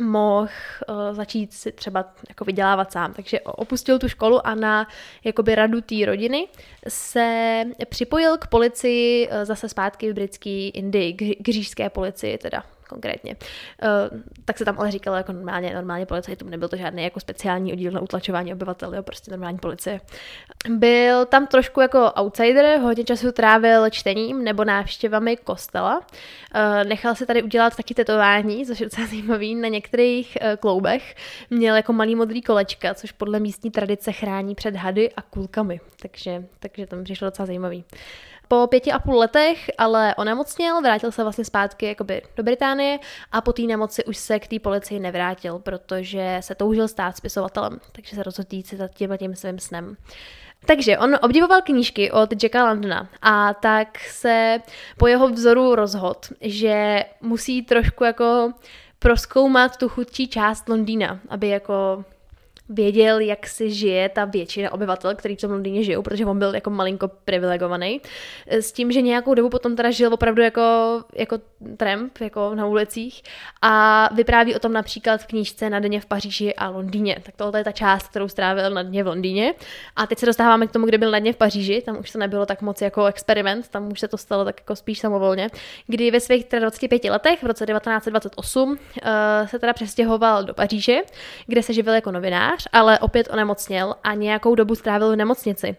mohl 0.00 0.48
uh, 0.88 0.96
začít 1.12 1.52
si 1.52 1.72
třeba 1.72 2.04
jako 2.28 2.44
vydělávat 2.44 2.92
sám. 2.92 3.14
Takže 3.14 3.40
opustil 3.40 3.98
tu 3.98 4.08
školu 4.08 4.46
a 4.46 4.54
na 4.54 4.88
jakoby 5.24 5.54
radu 5.54 5.80
té 5.80 6.06
rodiny 6.06 6.48
se 6.88 7.64
připojil 7.88 8.38
k 8.38 8.46
policii 8.46 9.28
uh, 9.28 9.34
zase 9.44 9.68
zpátky 9.68 10.10
v 10.10 10.14
britské 10.14 10.68
Indii, 10.68 11.12
k 11.42 11.48
řížské 11.48 11.90
policii 11.90 12.38
teda 12.38 12.64
konkrétně. 12.88 13.36
Uh, 14.12 14.20
tak 14.44 14.58
se 14.58 14.64
tam 14.64 14.78
ale 14.78 14.90
říkalo 14.90 15.16
jako 15.16 15.32
normálně, 15.32 15.74
normálně 15.74 16.06
policajtům, 16.06 16.50
nebyl 16.50 16.68
to 16.68 16.76
žádný 16.76 17.02
jako 17.04 17.20
speciální 17.20 17.72
oddíl 17.72 17.92
na 17.92 18.00
utlačování 18.00 18.52
obyvatel, 18.52 18.94
jo, 18.94 19.02
prostě 19.02 19.30
normální 19.30 19.58
policie. 19.58 20.00
Byl 20.68 21.26
tam 21.26 21.46
trošku 21.46 21.80
jako 21.80 22.12
outsider, 22.12 22.80
hodně 22.80 23.04
času 23.04 23.32
trávil 23.32 23.90
čtením 23.90 24.44
nebo 24.44 24.64
návštěvami 24.64 25.36
kostela. 25.36 25.98
Uh, 25.98 26.88
nechal 26.88 27.14
si 27.14 27.26
tady 27.26 27.42
udělat 27.42 27.76
taky 27.76 27.94
tetování, 27.94 28.66
což 28.66 28.80
je 28.80 28.86
docela 28.86 29.06
zajímavý, 29.06 29.54
na 29.54 29.68
některých 29.68 30.38
uh, 30.40 30.56
kloubech. 30.56 31.14
Měl 31.50 31.76
jako 31.76 31.92
malý 31.92 32.14
modrý 32.14 32.42
kolečka, 32.42 32.94
což 32.94 33.12
podle 33.12 33.40
místní 33.40 33.70
tradice 33.70 34.12
chrání 34.12 34.54
před 34.54 34.76
hady 34.76 35.12
a 35.12 35.22
kulkami. 35.22 35.80
Takže, 36.02 36.44
takže 36.58 36.86
tam 36.86 37.04
přišlo 37.04 37.26
docela 37.26 37.46
zajímavý. 37.46 37.84
Po 38.48 38.66
pěti 38.66 38.92
a 38.92 38.98
půl 38.98 39.18
letech 39.18 39.70
ale 39.78 40.14
onemocněl, 40.14 40.80
vrátil 40.80 41.12
se 41.12 41.22
vlastně 41.22 41.44
zpátky 41.44 41.86
jakoby 41.86 42.22
do 42.36 42.42
Británie 42.42 42.98
a 43.32 43.40
po 43.40 43.52
té 43.52 43.62
nemoci 43.62 44.04
už 44.04 44.16
se 44.16 44.38
k 44.40 44.48
té 44.48 44.58
policii 44.58 45.00
nevrátil, 45.00 45.58
protože 45.58 46.36
se 46.40 46.54
toužil 46.54 46.88
stát 46.88 47.16
spisovatelem, 47.16 47.80
takže 47.92 48.16
se 48.16 48.22
rozhodl 48.22 48.48
jít 48.50 48.66
si 48.66 48.78
tímhle 48.94 49.18
tím 49.18 49.36
svým 49.36 49.58
snem. 49.58 49.96
Takže 50.66 50.98
on 50.98 51.18
obdivoval 51.22 51.62
knížky 51.62 52.10
od 52.10 52.42
Jacka 52.42 52.64
Londona 52.64 53.08
a 53.22 53.54
tak 53.54 53.98
se 53.98 54.58
po 54.98 55.06
jeho 55.06 55.28
vzoru 55.28 55.74
rozhodl, 55.74 56.20
že 56.40 57.04
musí 57.20 57.62
trošku 57.62 58.04
jako 58.04 58.52
proskoumat 58.98 59.76
tu 59.76 59.88
chudší 59.88 60.28
část 60.28 60.68
Londýna, 60.68 61.20
aby 61.28 61.48
jako 61.48 62.04
věděl, 62.68 63.20
jak 63.20 63.46
si 63.46 63.70
žije 63.70 64.08
ta 64.08 64.24
většina 64.24 64.72
obyvatel, 64.72 65.14
který 65.14 65.36
v 65.36 65.40
tom 65.40 65.50
Londýně 65.50 65.82
žijou, 65.84 66.02
protože 66.02 66.26
on 66.26 66.38
byl 66.38 66.54
jako 66.54 66.70
malinko 66.70 67.08
privilegovaný. 67.08 68.00
S 68.46 68.72
tím, 68.72 68.92
že 68.92 69.02
nějakou 69.02 69.34
dobu 69.34 69.48
potom 69.48 69.76
teda 69.76 69.90
žil 69.90 70.14
opravdu 70.14 70.42
jako, 70.42 70.62
jako 71.14 71.38
tramp, 71.76 72.18
jako 72.20 72.54
na 72.54 72.66
ulicích 72.66 73.22
a 73.62 74.08
vypráví 74.14 74.54
o 74.54 74.58
tom 74.58 74.72
například 74.72 75.22
v 75.22 75.26
knížce 75.26 75.70
Na 75.70 75.80
dně 75.80 76.00
v 76.00 76.06
Paříži 76.06 76.54
a 76.54 76.68
Londýně. 76.68 77.16
Tak 77.22 77.36
tohle 77.36 77.60
je 77.60 77.64
ta 77.64 77.72
část, 77.72 78.08
kterou 78.08 78.28
strávil 78.28 78.70
na 78.70 78.82
dně 78.82 79.04
v 79.04 79.06
Londýně. 79.06 79.54
A 79.96 80.06
teď 80.06 80.18
se 80.18 80.26
dostáváme 80.26 80.66
k 80.66 80.72
tomu, 80.72 80.86
kde 80.86 80.98
byl 80.98 81.10
na 81.10 81.18
dně 81.18 81.32
v 81.32 81.36
Paříži, 81.36 81.82
tam 81.86 81.98
už 81.98 82.10
to 82.10 82.18
nebylo 82.18 82.46
tak 82.46 82.62
moc 82.62 82.82
jako 82.82 83.06
experiment, 83.06 83.68
tam 83.68 83.92
už 83.92 84.00
se 84.00 84.08
to 84.08 84.18
stalo 84.18 84.44
tak 84.44 84.60
jako 84.60 84.76
spíš 84.76 84.98
samovolně, 84.98 85.48
kdy 85.86 86.10
ve 86.10 86.20
svých 86.20 86.46
25 86.58 87.04
letech 87.04 87.42
v 87.42 87.46
roce 87.46 87.66
1928 87.66 88.70
uh, 88.70 88.76
eh, 89.02 89.48
se 89.48 89.58
teda 89.58 89.72
přestěhoval 89.72 90.44
do 90.44 90.54
Paříže, 90.54 90.96
kde 91.46 91.62
se 91.62 91.72
živil 91.72 91.94
jako 91.94 92.12
novinář 92.12 92.57
lékař, 92.58 92.68
ale 92.72 92.98
opět 92.98 93.28
onemocněl 93.30 93.94
a 94.04 94.14
nějakou 94.14 94.54
dobu 94.54 94.74
strávil 94.74 95.12
v 95.12 95.16
nemocnici. 95.16 95.76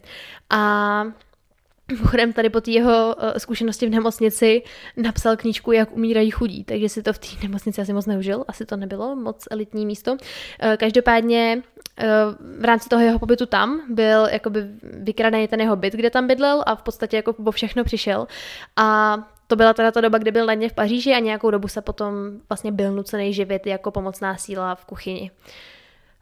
A 0.49 1.03
Mimochodem 1.91 2.33
tady 2.33 2.49
po 2.49 2.61
té 2.61 2.71
jeho 2.71 3.15
uh, 3.15 3.37
zkušenosti 3.37 3.87
v 3.87 3.89
nemocnici 3.89 4.61
napsal 4.97 5.37
knížku 5.37 5.71
Jak 5.71 5.91
umírají 5.91 6.31
chudí, 6.31 6.63
takže 6.63 6.89
si 6.89 7.03
to 7.03 7.13
v 7.13 7.17
té 7.17 7.27
nemocnici 7.43 7.81
asi 7.81 7.93
moc 7.93 8.05
neužil, 8.05 8.45
asi 8.47 8.65
to 8.65 8.77
nebylo 8.77 9.15
moc 9.15 9.47
elitní 9.51 9.85
místo. 9.85 10.11
Uh, 10.11 10.17
každopádně 10.77 11.57
uh, 11.57 12.61
v 12.61 12.65
rámci 12.65 12.89
toho 12.89 13.01
jeho 13.01 13.19
pobytu 13.19 13.45
tam 13.45 13.81
byl 13.89 14.27
jakoby 14.31 14.59
vykradený 14.83 15.47
ten 15.47 15.61
jeho 15.61 15.75
byt, 15.75 15.93
kde 15.93 16.09
tam 16.09 16.27
bydlel 16.27 16.63
a 16.65 16.75
v 16.75 16.83
podstatě 16.83 17.15
jako 17.15 17.33
po 17.33 17.51
všechno 17.51 17.83
přišel. 17.83 18.27
A 18.75 19.17
to 19.47 19.55
byla 19.55 19.73
teda 19.73 19.91
ta 19.91 20.01
doba, 20.01 20.17
kdy 20.17 20.31
byl 20.31 20.45
na 20.45 20.53
v 20.69 20.73
Paříži 20.73 21.13
a 21.13 21.19
nějakou 21.19 21.51
dobu 21.51 21.67
se 21.67 21.81
potom 21.81 22.13
vlastně 22.49 22.71
byl 22.71 22.91
nucený 22.91 23.33
živit 23.33 23.67
jako 23.67 23.91
pomocná 23.91 24.37
síla 24.37 24.75
v 24.75 24.85
kuchyni. 24.85 25.31
Uh, 25.31 25.37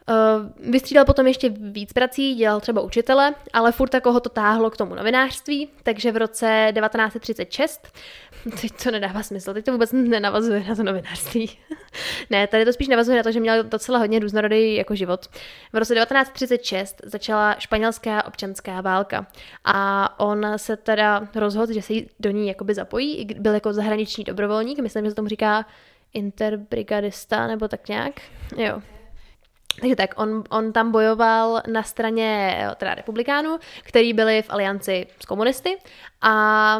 Uh, 0.10 0.72
vystřídal 0.72 1.06
potom 1.06 1.28
ještě 1.28 1.50
víc 1.50 1.93
prací, 1.93 2.36
dělal 2.36 2.60
třeba 2.60 2.82
učitele, 2.82 3.36
ale 3.54 3.72
furt 3.72 3.93
jako 3.93 4.12
ho 4.12 4.20
to 4.20 4.30
táhlo 4.30 4.70
k 4.70 4.78
tomu 4.78 4.96
novinářství, 4.96 5.70
takže 5.84 6.12
v 6.12 6.17
roce 6.17 6.74
1936, 6.80 7.88
teď 8.62 8.72
to 8.84 8.91
nedává 8.91 9.24
smysl, 9.24 9.54
teď 9.54 9.65
to 9.65 9.72
vůbec 9.72 9.91
nenavazuje 9.91 10.63
na 10.70 10.76
to 10.76 10.84
novinářství. 10.84 11.50
ne, 12.30 12.48
tady 12.48 12.65
to 12.65 12.74
spíš 12.74 12.88
navazuje 12.88 13.17
na 13.17 13.24
to, 13.24 13.32
že 13.32 13.39
měl 13.39 13.63
docela 13.63 14.00
hodně 14.00 14.20
různorodý 14.20 14.76
jako 14.76 14.96
život. 14.96 15.26
V 15.74 15.78
roce 15.78 15.96
1936 15.96 17.02
začala 17.04 17.56
španělská 17.60 18.26
občanská 18.26 18.82
válka 18.82 19.28
a 19.65 20.20
on 20.20 20.46
se 20.56 20.78
teda 20.78 21.28
rozhodl, 21.36 21.74
že 21.74 21.82
se 21.82 21.93
do 22.20 22.30
ní 22.32 22.48
jakoby 22.48 22.74
zapojí, 22.74 23.28
byl 23.39 23.54
jako 23.54 23.74
zahraniční 23.74 24.24
dobrovolník, 24.24 24.80
myslím, 24.80 25.06
že 25.06 25.12
se 25.12 25.15
tomu 25.15 25.28
říká 25.28 25.65
interbrigadista 26.13 27.48
nebo 27.48 27.67
tak 27.67 27.89
nějak. 27.89 28.22
Jo, 28.58 28.82
takže 29.80 29.96
tak, 29.96 30.13
on, 30.18 30.44
on 30.50 30.74
tam 30.74 30.92
bojoval 30.92 31.62
na 31.68 31.84
straně 31.84 32.58
teda 32.78 32.96
republikánů, 32.96 33.58
který 33.84 34.13
byli 34.13 34.42
v 34.42 34.50
alianci 34.50 35.08
s 35.20 35.26
komunisty 35.26 35.78
a 36.22 36.78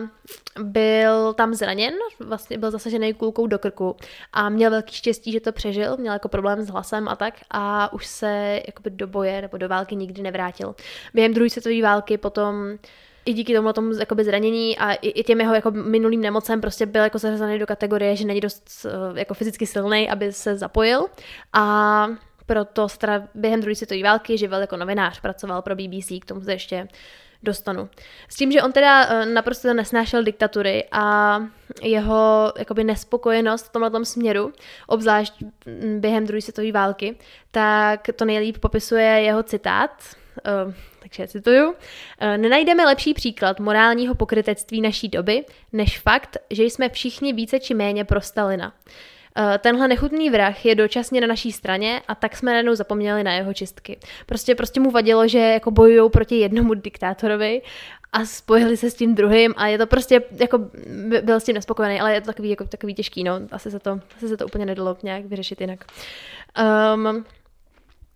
byl 0.60 1.34
tam 1.34 1.54
zraněn, 1.54 1.94
vlastně 2.20 2.58
byl 2.58 2.72
zasažený 2.72 3.14
kulkou 3.14 3.48
do 3.48 3.60
krku 3.60 3.96
a 4.34 4.50
měl 4.50 4.72
velký 4.72 4.96
štěstí, 4.96 5.32
že 5.32 5.40
to 5.40 5.52
přežil, 5.52 5.98
měl 5.98 6.14
jako 6.14 6.30
problém 6.30 6.62
s 6.62 6.70
hlasem 6.70 7.08
a 7.08 7.16
tak 7.16 7.34
a 7.52 7.94
už 7.94 8.08
se 8.08 8.62
jakoby 8.68 8.90
do 8.90 9.08
boje 9.08 9.42
nebo 9.42 9.58
do 9.58 9.70
války 9.70 9.96
nikdy 9.96 10.22
nevrátil. 10.22 10.76
Během 11.14 11.34
druhé 11.34 11.50
světové 11.50 11.82
války 11.82 12.18
potom 12.18 12.78
i 13.26 13.34
díky 13.34 13.56
tomu 13.56 13.74
tomu 13.74 13.94
jakoby 13.94 14.24
zranění 14.24 14.78
a 14.78 14.94
i, 14.94 15.10
i 15.10 15.24
těm 15.24 15.42
jeho 15.42 15.54
jako 15.54 15.72
minulým 15.72 16.22
nemocem 16.22 16.62
prostě 16.62 16.86
byl 16.86 17.04
jako 17.04 17.18
zařazený 17.18 17.60
do 17.60 17.66
kategorie, 17.66 18.16
že 18.16 18.26
není 18.26 18.42
dost 18.42 18.86
eh, 18.86 19.20
jako 19.20 19.34
fyzicky 19.34 19.66
silný, 19.66 20.10
aby 20.10 20.34
se 20.34 20.58
zapojil 20.58 21.06
a 21.54 22.08
proto 22.48 22.88
teda 22.98 23.28
během 23.36 23.62
druhé 23.62 23.76
světové 23.76 24.04
války 24.04 24.38
živil 24.38 24.60
jako 24.60 24.78
novinář, 24.78 25.20
pracoval 25.20 25.62
pro 25.62 25.76
BBC, 25.76 26.12
k 26.22 26.26
tomu 26.26 26.42
se 26.42 26.52
ještě 26.52 26.88
dostanu. 27.44 27.90
S 28.30 28.36
tím, 28.36 28.52
že 28.52 28.62
on 28.62 28.72
teda 28.72 29.06
eh, 29.10 29.26
naprosto 29.26 29.74
nesnášel 29.74 30.24
diktatury 30.24 30.84
a 30.92 31.40
jeho 31.82 32.54
jakoby 32.60 32.84
nespokojenost 32.84 33.66
v 33.66 33.72
tomhle 33.72 34.06
směru, 34.06 34.54
obzvlášť 34.88 35.44
během 36.00 36.26
druhé 36.26 36.42
světové 36.42 36.72
války, 36.72 37.18
tak 37.52 38.08
to 38.16 38.26
nejlíp 38.26 38.58
popisuje 38.58 39.06
jeho 39.06 39.44
citát, 39.44 40.04
uh, 40.66 40.74
takže 41.00 41.28
cituju. 41.28 41.70
Uh, 41.70 41.76
nenajdeme 42.38 42.86
lepší 42.86 43.14
příklad 43.14 43.60
morálního 43.60 44.16
pokrytectví 44.16 44.82
naší 44.82 45.08
doby, 45.08 45.46
než 45.74 46.00
fakt, 46.00 46.38
že 46.50 46.64
jsme 46.64 46.90
všichni 46.90 47.34
více 47.34 47.60
či 47.60 47.74
méně 47.74 48.06
pro 48.06 48.22
Stalina. 48.22 48.74
Eh, 49.40 49.58
tenhle 49.58 49.88
nechutný 49.88 50.30
vrah 50.30 50.66
je 50.66 50.76
dočasně 50.76 51.22
na 51.22 51.28
naší 51.28 51.52
straně 51.52 52.02
a 52.08 52.16
tak 52.16 52.36
jsme 52.36 52.52
najednou 52.52 52.76
zapomněli 52.76 53.24
na 53.24 53.34
jeho 53.34 53.54
čistky. 53.54 53.98
Prostě, 54.26 54.56
prostě 54.56 54.80
mu 54.80 54.92
vadilo, 54.92 55.28
že 55.28 55.40
jako 55.40 55.72
bojují 55.72 56.10
proti 56.10 56.36
jednomu 56.36 56.74
diktátorovi 56.74 57.62
a 58.14 58.26
spojili 58.26 58.78
se 58.78 58.92
s 58.92 58.96
tím 58.96 59.16
druhým 59.16 59.54
a 59.58 59.68
je 59.68 59.78
to 59.78 59.88
prostě, 59.88 60.22
jako 60.40 60.60
byl 61.22 61.40
s 61.40 61.44
tím 61.44 61.56
nespokojený, 61.56 62.00
ale 62.00 62.14
je 62.14 62.22
to 62.22 62.26
takový, 62.26 62.50
jako, 62.50 62.64
takový 62.68 62.94
těžký, 62.94 63.24
no, 63.24 63.34
asi 63.52 63.72
se 63.72 63.80
to, 63.80 64.00
asi 64.18 64.28
se 64.28 64.38
to 64.38 64.46
úplně 64.46 64.66
nedalo 64.66 64.98
nějak 65.04 65.26
vyřešit 65.26 65.62
jinak. 65.62 65.86
Um, 66.96 67.26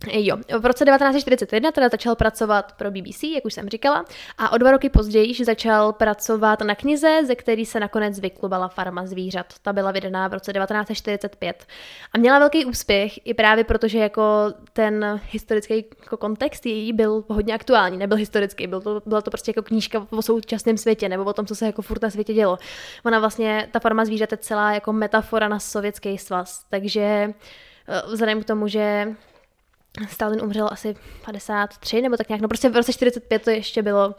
Jo, 0.07 0.37
v 0.59 0.65
roce 0.65 0.85
1941 0.85 1.71
teda 1.71 1.89
začal 1.89 2.15
pracovat 2.15 2.73
pro 2.77 2.91
BBC, 2.91 3.23
jak 3.23 3.45
už 3.45 3.53
jsem 3.53 3.69
říkala, 3.69 4.05
a 4.37 4.51
o 4.51 4.57
dva 4.57 4.71
roky 4.71 4.89
později 4.89 5.45
začal 5.45 5.93
pracovat 5.93 6.61
na 6.61 6.75
knize, 6.75 7.19
ze 7.25 7.35
který 7.35 7.65
se 7.65 7.79
nakonec 7.79 8.19
vyklubala 8.19 8.67
Farma 8.67 9.05
zvířat. 9.05 9.45
Ta 9.61 9.73
byla 9.73 9.91
vydaná 9.91 10.27
v 10.27 10.33
roce 10.33 10.53
1945 10.53 11.65
a 12.13 12.17
měla 12.17 12.39
velký 12.39 12.65
úspěch 12.65 13.27
i 13.27 13.33
právě 13.33 13.63
proto, 13.63 13.87
že 13.87 13.99
jako 13.99 14.23
ten 14.73 15.21
historický 15.31 15.85
jako 16.01 16.17
kontext 16.17 16.65
její 16.65 16.93
byl 16.93 17.23
hodně 17.27 17.53
aktuální, 17.53 17.97
nebyl 17.97 18.17
historický, 18.17 18.67
byl 18.67 18.81
to, 18.81 19.01
byla 19.05 19.21
to 19.21 19.31
prostě 19.31 19.49
jako 19.49 19.61
knížka 19.61 20.07
o 20.09 20.21
současném 20.21 20.77
světě 20.77 21.09
nebo 21.09 21.23
o 21.23 21.33
tom, 21.33 21.45
co 21.45 21.55
se 21.55 21.65
jako 21.65 21.81
furt 21.81 22.01
na 22.01 22.09
světě 22.09 22.33
dělo. 22.33 22.57
Ona 23.05 23.19
vlastně, 23.19 23.69
ta 23.71 23.79
Farma 23.79 24.05
zvířat 24.05 24.31
je 24.31 24.37
celá 24.37 24.73
jako 24.73 24.93
metafora 24.93 25.47
na 25.47 25.59
sovětský 25.59 26.17
svaz, 26.17 26.65
takže 26.69 27.01
eh, 27.01 28.01
vzhledem 28.07 28.43
k 28.43 28.45
tomu, 28.45 28.67
že 28.67 29.15
Stalin 30.09 30.41
umřel 30.41 30.69
asi 30.71 30.95
53 31.25 32.01
nebo 32.01 32.17
tak 32.17 32.29
nějak, 32.29 32.41
no 32.41 32.47
prostě 32.47 32.69
v 32.69 32.75
roce 32.75 32.93
45 32.93 33.43
to 33.43 33.49
ještě 33.49 33.81
bylo 33.81 34.15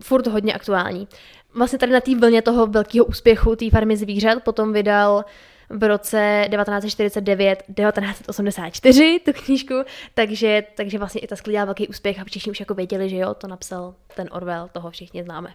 furt 0.00 0.26
hodně 0.26 0.54
aktuální. 0.54 1.08
Vlastně 1.54 1.78
tady 1.78 1.92
na 1.92 2.00
té 2.00 2.16
vlně 2.16 2.42
toho 2.42 2.66
velkého 2.66 3.04
úspěchu 3.04 3.56
té 3.56 3.70
farmy 3.70 3.96
zvířat 3.96 4.42
potom 4.42 4.72
vydal 4.72 5.24
v 5.70 5.88
roce 5.88 6.48
1949, 6.50 7.62
1984 7.62 9.20
tu 9.24 9.32
knížku, 9.32 9.74
takže, 10.14 10.64
takže 10.74 10.98
vlastně 10.98 11.20
i 11.20 11.26
ta 11.26 11.36
sklidila 11.36 11.64
velký 11.64 11.88
úspěch 11.88 12.20
a 12.20 12.24
všichni 12.24 12.50
už 12.50 12.60
jako 12.60 12.74
věděli, 12.74 13.08
že 13.08 13.16
jo, 13.16 13.34
to 13.34 13.48
napsal 13.48 13.94
ten 14.14 14.28
Orwell, 14.32 14.68
toho 14.72 14.90
všichni 14.90 15.22
známe. 15.22 15.54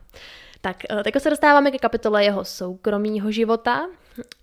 Tak 0.62 0.78
eh, 0.90 1.04
teď 1.04 1.14
se 1.18 1.30
dostáváme 1.30 1.72
ke 1.72 1.78
kapitole 1.78 2.24
jeho 2.24 2.46
soukromého 2.46 3.32
života. 3.32 3.88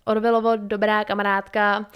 Orwellovo 0.04 0.56
dobrá 0.56 1.04
kamarádka 1.04 1.86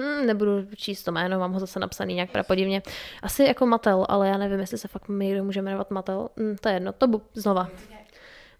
Hmm, 0.00 0.26
nebudu 0.26 0.66
číst 0.76 1.02
to 1.02 1.12
jméno, 1.12 1.38
mám 1.38 1.52
ho 1.52 1.60
zase 1.60 1.80
napsaný 1.80 2.14
nějak 2.14 2.30
prapodivně. 2.30 2.82
Asi 3.22 3.44
jako 3.44 3.66
Matel, 3.66 4.06
ale 4.08 4.28
já 4.28 4.38
nevím, 4.38 4.60
jestli 4.60 4.78
se 4.78 4.88
fakt 4.88 5.08
někdo 5.08 5.44
může 5.44 5.62
jmenovat 5.62 5.90
Matel. 5.90 6.28
Hmm, 6.36 6.56
to 6.60 6.68
je 6.68 6.74
jedno, 6.74 6.92
to 6.92 7.08
bu- 7.08 7.20
znova. 7.34 7.68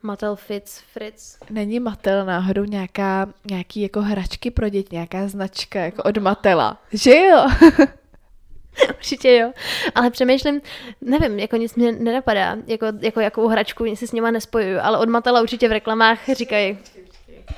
Matel 0.02 0.36
Fitz, 0.36 0.78
Fritz. 0.92 1.38
Není 1.50 1.80
Matel 1.80 2.24
náhodou 2.24 2.64
nějaká, 2.64 3.28
nějaký 3.50 3.80
jako 3.80 4.00
hračky 4.00 4.50
pro 4.50 4.68
děti, 4.68 4.88
nějaká 4.92 5.28
značka 5.28 5.80
jako 5.80 6.02
od 6.02 6.18
Matela, 6.18 6.82
že 6.92 7.16
jo? 7.16 7.46
Určitě 8.88 9.36
jo. 9.36 9.52
Ale 9.94 10.10
přemýšlím, 10.10 10.60
nevím, 11.00 11.38
jako 11.38 11.56
nic 11.56 11.74
mě 11.74 11.92
nenapadá, 11.92 12.56
jako, 12.66 12.86
jako 13.00 13.20
jakou 13.20 13.48
hračku 13.48 13.96
si 13.96 14.06
s 14.06 14.12
nima 14.12 14.30
nespojuju, 14.30 14.78
ale 14.82 14.98
od 14.98 15.08
Matela 15.08 15.42
určitě 15.42 15.68
v 15.68 15.72
reklamách 15.72 16.18
říkají, 16.32 16.78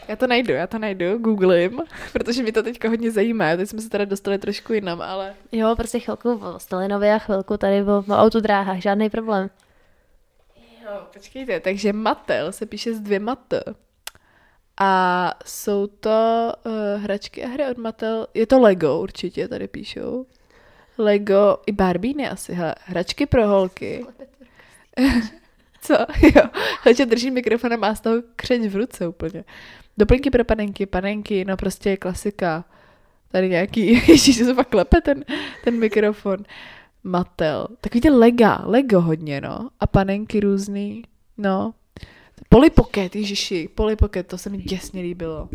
já 0.09 0.17
to 0.17 0.27
najdu, 0.27 0.53
já 0.53 0.67
to 0.67 0.79
najdu, 0.79 1.19
googlím, 1.19 1.81
protože 2.13 2.43
mě 2.43 2.53
to 2.53 2.63
teďka 2.63 2.89
hodně 2.89 3.11
zajímá. 3.11 3.57
Teď 3.57 3.69
jsme 3.69 3.81
se 3.83 3.91
teda 3.91 4.05
dostali 4.05 4.39
trošku 4.39 4.73
jinam, 4.73 5.03
ale... 5.03 5.35
Jo, 5.53 5.75
prostě 5.77 5.99
chvilku 5.99 6.33
o 6.33 6.59
Stalinovi 6.59 7.11
a 7.11 7.19
chvilku 7.19 7.57
tady 7.57 7.83
o 7.83 8.05
autodráhách, 8.09 8.79
žádný 8.79 9.11
problém. 9.11 9.51
Jo, 10.85 10.91
počkejte, 11.13 11.61
takže 11.61 11.93
Mattel 11.93 12.53
se 12.53 12.67
píše 12.67 12.95
s 12.95 13.01
dvěma 13.01 13.37
T. 13.37 13.63
A 14.81 15.35
jsou 15.47 15.87
to 15.87 16.53
uh, 16.67 17.03
hračky 17.03 17.45
a 17.45 17.49
hry 17.49 17.67
od 17.71 17.79
Mattel. 17.79 18.27
Je 18.35 18.47
to 18.47 18.61
Lego 18.61 19.01
určitě, 19.01 19.49
tady 19.49 19.69
píšou. 19.69 20.27
Lego 20.99 21.59
i 21.67 21.73
Barbie 21.73 22.31
asi, 22.31 22.53
hele, 22.53 22.75
hračky 22.85 23.27
pro 23.27 23.49
holky. 23.49 24.07
Co? 25.83 25.95
Jo. 26.37 26.43
Takže 26.85 27.07
drží 27.07 27.31
mikrofon 27.31 27.73
a 27.73 27.77
má 27.77 27.95
z 27.95 28.01
toho 28.01 28.17
křeč 28.37 28.63
v 28.63 28.77
ruce 28.77 29.09
úplně. 29.09 29.45
Doplňky 29.99 30.31
pro 30.31 30.45
panenky, 30.45 30.87
panenky, 30.87 31.45
no 31.45 31.57
prostě 31.57 31.97
klasika. 31.97 32.65
Tady 33.29 33.49
nějaký, 33.49 33.87
ještě 34.09 34.33
se 34.33 34.55
fakt 34.55 34.69
klepe 34.69 35.01
ten, 35.01 35.25
ten 35.65 35.79
mikrofon. 35.79 36.39
Matel. 37.05 37.69
Takový 37.81 38.01
ty 38.01 38.11
lega, 38.11 38.63
Lego 38.65 39.01
hodně, 39.01 39.41
no. 39.41 39.69
A 39.81 39.87
panenky 39.87 40.41
různý, 40.41 41.03
no. 41.39 41.75
Polipoket, 42.49 43.17
ježiši, 43.17 43.69
Polipoket, 43.75 44.27
to 44.27 44.39
se 44.39 44.51
mi 44.51 44.59
děsně 44.59 45.03
líbilo. 45.03 45.49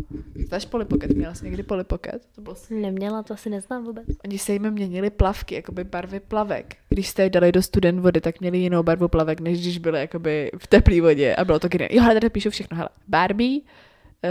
Znáš 0.46 0.64
Polipoket, 0.66 1.10
měla 1.10 1.34
jsi 1.34 1.44
někdy 1.44 1.62
Polipoket? 1.62 2.22
To 2.34 2.40
bylo... 2.40 2.56
Neměla, 2.70 3.22
to 3.22 3.34
asi 3.34 3.50
neznám 3.50 3.84
vůbec. 3.84 4.04
Oni 4.24 4.38
se 4.38 4.52
jim 4.52 4.70
měnili 4.70 5.10
plavky, 5.10 5.54
jakoby 5.54 5.84
barvy 5.84 6.20
plavek. 6.20 6.76
Když 6.88 7.08
jste 7.08 7.22
je 7.22 7.30
dali 7.30 7.52
do 7.52 7.62
student 7.62 8.00
vody, 8.00 8.20
tak 8.20 8.40
měli 8.40 8.58
jinou 8.58 8.82
barvu 8.82 9.08
plavek, 9.08 9.40
než 9.40 9.60
když 9.60 9.78
byly 9.78 10.00
jakoby 10.00 10.50
v 10.58 10.66
teplé 10.66 11.00
vodě 11.00 11.36
a 11.36 11.44
bylo 11.44 11.58
to 11.58 11.68
geniální. 11.68 11.96
Jo, 11.96 12.04
ale 12.04 12.14
tady 12.14 12.30
píšu 12.30 12.50
všechno, 12.50 12.76
hele. 12.76 12.88
Barbie, 13.08 13.60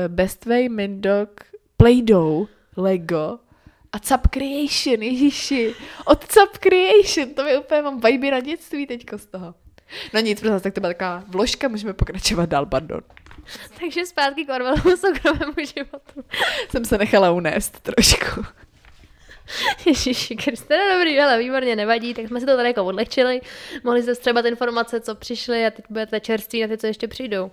Bestway, 0.07 0.69
Mindog, 0.69 1.29
Play-Doh, 1.77 2.47
Lego 2.77 3.39
a 3.91 3.99
Cap 3.99 4.27
Creation, 4.27 5.03
ježiši. 5.03 5.75
Od 6.05 6.25
Cap 6.25 6.57
Creation, 6.57 7.33
to 7.33 7.43
mi 7.43 7.57
úplně 7.57 7.81
mám 7.81 7.99
vibe 7.99 8.31
na 8.31 8.39
dětství 8.39 8.87
teďko 8.87 9.17
z 9.17 9.25
toho. 9.25 9.55
No 10.13 10.19
nic, 10.19 10.39
prostě 10.39 10.59
tak 10.59 10.73
to 10.73 10.81
byla 10.81 10.93
taková 10.93 11.23
vložka, 11.27 11.67
můžeme 11.67 11.93
pokračovat 11.93 12.49
dál, 12.49 12.65
pardon. 12.65 13.01
Takže 13.79 14.05
zpátky 14.05 14.45
k 14.45 14.49
Orwellovu 14.49 14.97
soukromému 14.97 15.53
životu. 15.57 16.23
Jsem 16.69 16.85
se 16.85 16.97
nechala 16.97 17.31
unést 17.31 17.79
trošku. 17.79 18.45
Ježiši 19.85 20.35
Kriste, 20.35 20.77
no 20.77 20.97
dobrý, 20.97 21.19
ale 21.19 21.39
výborně, 21.39 21.75
nevadí, 21.75 22.13
tak 22.13 22.27
jsme 22.27 22.39
si 22.39 22.45
to 22.45 22.55
tady 22.55 22.69
jako 22.69 22.85
odlehčili, 22.85 23.41
mohli 23.83 24.03
jste 24.03 24.15
střebat 24.15 24.45
informace, 24.45 25.01
co 25.01 25.15
přišly 25.15 25.65
a 25.65 25.71
teď 25.71 25.85
budete 25.89 26.19
čerství 26.19 26.61
na 26.61 26.67
ty, 26.67 26.77
co 26.77 26.87
ještě 26.87 27.07
přijdou. 27.07 27.51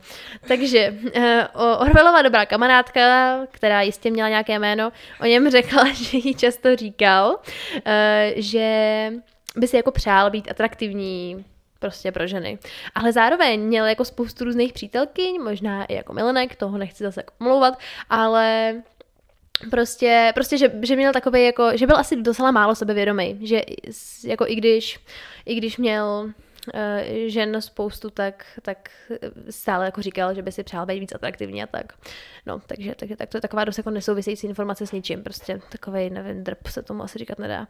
Takže 0.49 0.95
uh, 1.05 1.63
Orvelová 1.79 2.23
dobrá 2.23 2.47
kamarádka, 2.47 3.39
která 3.51 3.83
jistě 3.83 4.11
měla 4.11 4.29
nějaké 4.29 4.59
jméno, 4.59 4.93
o 5.21 5.25
něm 5.27 5.51
řekla, 5.51 5.85
že 5.93 6.19
jí 6.19 6.35
často 6.35 6.77
říkal, 6.77 7.31
uh, 7.31 7.83
že 8.37 9.11
by 9.57 9.69
si 9.69 9.77
jako 9.77 9.91
přál 9.91 10.31
být 10.31 10.51
atraktivní, 10.51 11.45
prostě 11.79 12.13
pro 12.13 12.27
ženy. 12.27 12.59
Ale 12.95 13.13
zároveň 13.13 13.61
měl 13.61 13.87
jako 13.87 14.05
spoustu 14.05 14.45
různých 14.45 14.73
přítelkyň, 14.73 15.43
možná 15.43 15.85
i 15.85 15.95
jako 15.95 16.13
milenek, 16.13 16.57
toho 16.57 16.79
nechci 16.79 17.05
zase 17.05 17.21
jako 17.21 17.33
omlouvat, 17.41 17.79
ale 18.11 18.75
prostě, 19.71 20.33
prostě 20.35 20.59
že, 20.59 20.73
že 20.83 20.97
měl 20.97 21.13
takový 21.13 21.45
jako, 21.45 21.77
že 21.77 21.87
byl 21.87 21.97
asi 21.97 22.17
docela 22.17 22.51
málo 22.51 22.75
sebevědomý, 22.75 23.39
že 23.43 23.63
jako 24.25 24.47
i 24.47 24.55
když, 24.55 25.01
i 25.47 25.55
když 25.55 25.77
měl 25.77 26.31
uh, 26.75 26.81
žen 27.27 27.61
spoustu, 27.61 28.11
tak, 28.11 28.47
tak 28.63 28.91
stále 29.51 29.85
jako 29.85 30.03
říkal, 30.03 30.35
že 30.35 30.43
by 30.43 30.53
si 30.53 30.63
přál 30.63 30.87
být 30.87 31.01
víc 31.01 31.15
atraktivní 31.15 31.63
a 31.63 31.67
tak. 31.67 31.93
No, 32.47 32.61
takže, 32.67 32.95
takže 32.97 33.17
tak 33.17 33.29
to 33.29 33.37
je 33.37 33.41
taková 33.41 33.65
dost 33.65 33.79
jako 33.79 33.91
nesouvisející 33.91 34.47
informace 34.47 34.87
s 34.87 34.93
ničím, 34.93 35.23
prostě 35.23 35.61
takový 35.69 36.11
nevím, 36.11 36.45
drp 36.45 36.67
se 36.67 36.83
tomu 36.83 37.03
asi 37.03 37.19
říkat 37.19 37.39
nedá. 37.39 37.67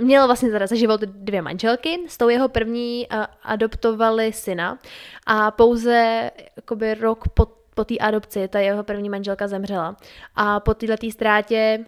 Měl 0.00 0.26
vlastně 0.26 0.50
teda 0.50 0.66
za 0.66 0.76
život 0.76 1.00
dvě 1.00 1.42
manželky, 1.42 1.98
s 2.06 2.16
tou 2.16 2.28
jeho 2.28 2.48
první 2.48 3.06
uh, 3.12 3.24
adoptovali 3.42 4.32
syna 4.32 4.78
a 5.26 5.50
pouze 5.50 6.30
jakoby 6.56 6.94
rok 6.94 7.28
po, 7.28 7.46
po 7.78 7.84
té 7.84 7.98
adopci 7.98 8.48
ta 8.48 8.58
jeho 8.58 8.82
první 8.82 9.08
manželka 9.08 9.48
zemřela. 9.48 9.96
A 10.34 10.60
po 10.60 10.74
této 10.74 11.10
ztrátě 11.10 11.84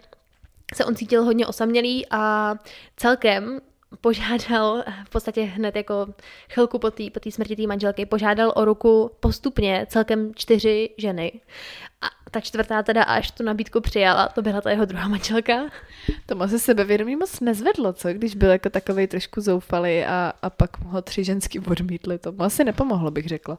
se 0.74 0.84
on 0.84 0.94
cítil 0.94 1.24
hodně 1.24 1.46
osamělý 1.46 2.06
a 2.10 2.54
celkem 2.96 3.60
požádal 4.00 4.84
v 5.04 5.10
podstatě 5.10 5.42
hned 5.42 5.76
jako 5.76 6.06
chvilku 6.52 6.78
po 6.78 6.90
té 6.90 7.04
po 7.10 7.30
smrti 7.30 7.56
té 7.56 7.66
manželky, 7.66 8.06
požádal 8.06 8.52
o 8.56 8.64
ruku 8.64 9.10
postupně 9.20 9.86
celkem 9.88 10.34
čtyři 10.34 10.90
ženy. 10.98 11.32
A 12.00 12.06
ta 12.30 12.40
čtvrtá 12.40 12.82
teda 12.82 13.02
až 13.02 13.30
tu 13.30 13.42
nabídku 13.42 13.80
přijala, 13.80 14.28
to 14.28 14.42
byla 14.42 14.60
ta 14.60 14.70
jeho 14.70 14.84
druhá 14.84 15.08
manželka. 15.08 15.54
To 16.26 16.48
se 16.48 16.58
sebevědomí 16.58 17.16
moc 17.16 17.40
nezvedlo, 17.40 17.92
co? 17.92 18.08
Když 18.08 18.34
byl 18.34 18.50
jako 18.50 18.70
takový 18.70 19.06
trošku 19.06 19.40
zoufalý 19.40 20.04
a, 20.04 20.32
a 20.42 20.50
pak 20.50 20.84
ho 20.84 21.02
tři 21.02 21.24
ženský 21.24 21.58
odmítli. 21.58 22.18
To 22.18 22.32
mu 22.32 22.42
asi 22.42 22.64
nepomohlo, 22.64 23.10
bych 23.10 23.28
řekla. 23.28 23.58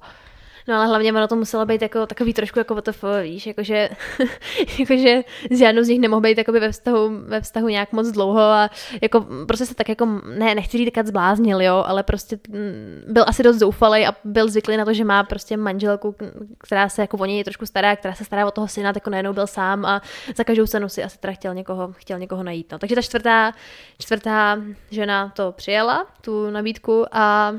No 0.67 0.75
ale 0.75 0.87
hlavně 0.87 1.13
ono 1.13 1.27
to 1.27 1.35
muselo 1.35 1.65
být 1.65 1.81
jako, 1.81 2.05
takový 2.05 2.33
trošku 2.33 2.59
jako 2.59 2.75
WTF, 2.75 3.03
víš, 3.23 3.47
jakože, 3.47 3.89
jakože 4.79 5.21
s 5.51 5.57
žádnou 5.59 5.83
z 5.83 5.87
nich 5.87 5.99
nemohl 5.99 6.21
být 6.21 6.37
jakoby 6.37 6.59
ve 6.59 6.71
vztahu, 6.71 7.09
ve 7.25 7.41
vztahu 7.41 7.67
nějak 7.67 7.91
moc 7.91 8.11
dlouho 8.11 8.41
a 8.41 8.69
jako 9.01 9.25
prostě 9.47 9.65
se 9.65 9.75
tak 9.75 9.89
jako, 9.89 10.05
ne, 10.37 10.55
nechci 10.55 10.77
říct 10.77 10.93
tak 10.93 11.07
zbláznil, 11.07 11.61
jo, 11.61 11.83
ale 11.87 12.03
prostě 12.03 12.39
mm, 12.49 13.03
byl 13.07 13.23
asi 13.27 13.43
dost 13.43 13.57
zoufalý 13.57 14.07
a 14.07 14.15
byl 14.23 14.49
zvyklý 14.49 14.77
na 14.77 14.85
to, 14.85 14.93
že 14.93 15.05
má 15.05 15.23
prostě 15.23 15.57
manželku, 15.57 16.15
která 16.57 16.89
se 16.89 17.01
jako 17.01 17.17
o 17.17 17.25
něj 17.25 17.37
je 17.37 17.43
trošku 17.43 17.65
stará, 17.65 17.95
která 17.95 18.13
se 18.13 18.25
stará 18.25 18.47
o 18.47 18.51
toho 18.51 18.67
syna, 18.67 18.93
tak 18.93 19.01
jako 19.01 19.09
najednou 19.09 19.33
byl 19.33 19.47
sám 19.47 19.85
a 19.85 20.01
za 20.35 20.43
každou 20.43 20.67
cenu 20.67 20.89
si 20.89 21.03
asi 21.03 21.17
teda 21.19 21.33
chtěl 21.33 21.53
někoho, 21.53 21.93
chtěl 21.97 22.19
někoho 22.19 22.43
najít. 22.43 22.71
No. 22.71 22.79
Takže 22.79 22.95
ta 22.95 23.01
čtvrtá, 23.01 23.51
čtvrtá 23.99 24.57
žena 24.91 25.29
to 25.35 25.51
přijala, 25.51 26.05
tu 26.21 26.49
nabídku 26.49 27.05
a 27.11 27.53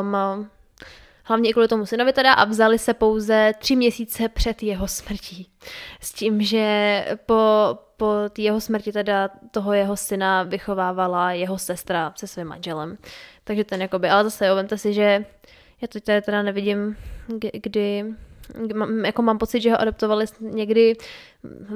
um, 0.00 0.16
hlavně 1.32 1.50
i 1.50 1.52
kvůli 1.52 1.68
tomu 1.68 1.86
synovi 1.86 2.12
teda, 2.12 2.32
a 2.32 2.44
vzali 2.44 2.78
se 2.78 2.94
pouze 2.94 3.52
tři 3.58 3.76
měsíce 3.76 4.28
před 4.28 4.62
jeho 4.62 4.88
smrtí. 4.88 5.48
S 6.00 6.12
tím, 6.12 6.42
že 6.42 7.06
po, 7.26 7.34
po 7.96 8.14
jeho 8.38 8.60
smrti 8.60 8.92
teda 8.92 9.28
toho 9.50 9.72
jeho 9.72 9.96
syna 9.96 10.42
vychovávala 10.42 11.32
jeho 11.32 11.58
sestra 11.58 12.12
se 12.16 12.26
svým 12.26 12.46
manželem. 12.46 12.98
Takže 13.44 13.64
ten 13.64 13.82
jakoby, 13.82 14.08
ale 14.08 14.24
zase 14.24 14.46
jo, 14.46 14.54
vemte 14.54 14.78
si, 14.78 14.94
že 14.94 15.24
já 15.80 15.88
to 15.88 16.00
tady 16.00 16.22
teda 16.22 16.42
nevidím, 16.42 16.96
kdy 17.52 18.04
jako 19.04 19.22
mám 19.22 19.38
pocit, 19.38 19.60
že 19.60 19.70
ho 19.70 19.80
adoptovali 19.80 20.26
někdy 20.40 20.96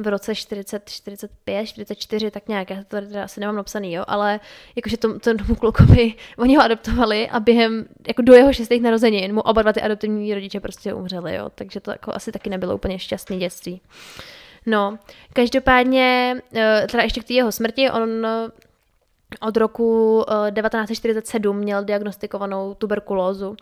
v 0.01 0.07
roce 0.09 0.35
40, 0.35 0.91
45, 0.91 1.67
44, 1.67 2.31
tak 2.31 2.49
nějak, 2.49 2.71
já 2.71 2.77
to 2.77 2.85
tady 2.89 3.07
asi 3.07 3.41
nemám 3.41 3.57
napsaný, 3.57 3.93
jo, 3.93 4.05
ale 4.07 4.41
jakože 4.77 4.97
tom, 4.97 5.21
tomu 5.21 5.55
klukovi, 5.55 6.15
oni 6.39 6.57
ho 6.57 6.63
adoptovali 6.63 7.29
a 7.29 7.41
během, 7.41 7.87
jako 8.09 8.23
do 8.23 8.35
jeho 8.35 8.53
šestých 8.53 8.83
narozenin 8.83 9.35
mu 9.35 9.41
oba 9.41 9.63
dva 9.63 9.73
ty 9.73 9.83
adoptivní 9.83 10.35
rodiče 10.35 10.61
prostě 10.61 10.95
umřeli, 10.95 11.35
jo, 11.35 11.51
takže 11.55 11.81
to 11.81 11.91
jako 11.91 12.15
asi 12.15 12.33
taky 12.33 12.51
nebylo 12.51 12.75
úplně 12.75 12.99
šťastný 12.99 13.39
dětství. 13.39 13.81
No, 14.67 14.99
každopádně, 15.33 16.37
eh, 16.55 16.87
teda 16.91 17.03
ještě 17.03 17.21
k 17.21 17.25
té 17.25 17.35
jeho 17.35 17.53
smrti, 17.53 17.91
on 17.91 18.27
od 19.41 19.57
roku 19.57 20.25
1947 20.55 21.57
eh, 21.57 21.61
měl 21.61 21.85
diagnostikovanou 21.85 22.75
tuberkulózu, 22.75 23.57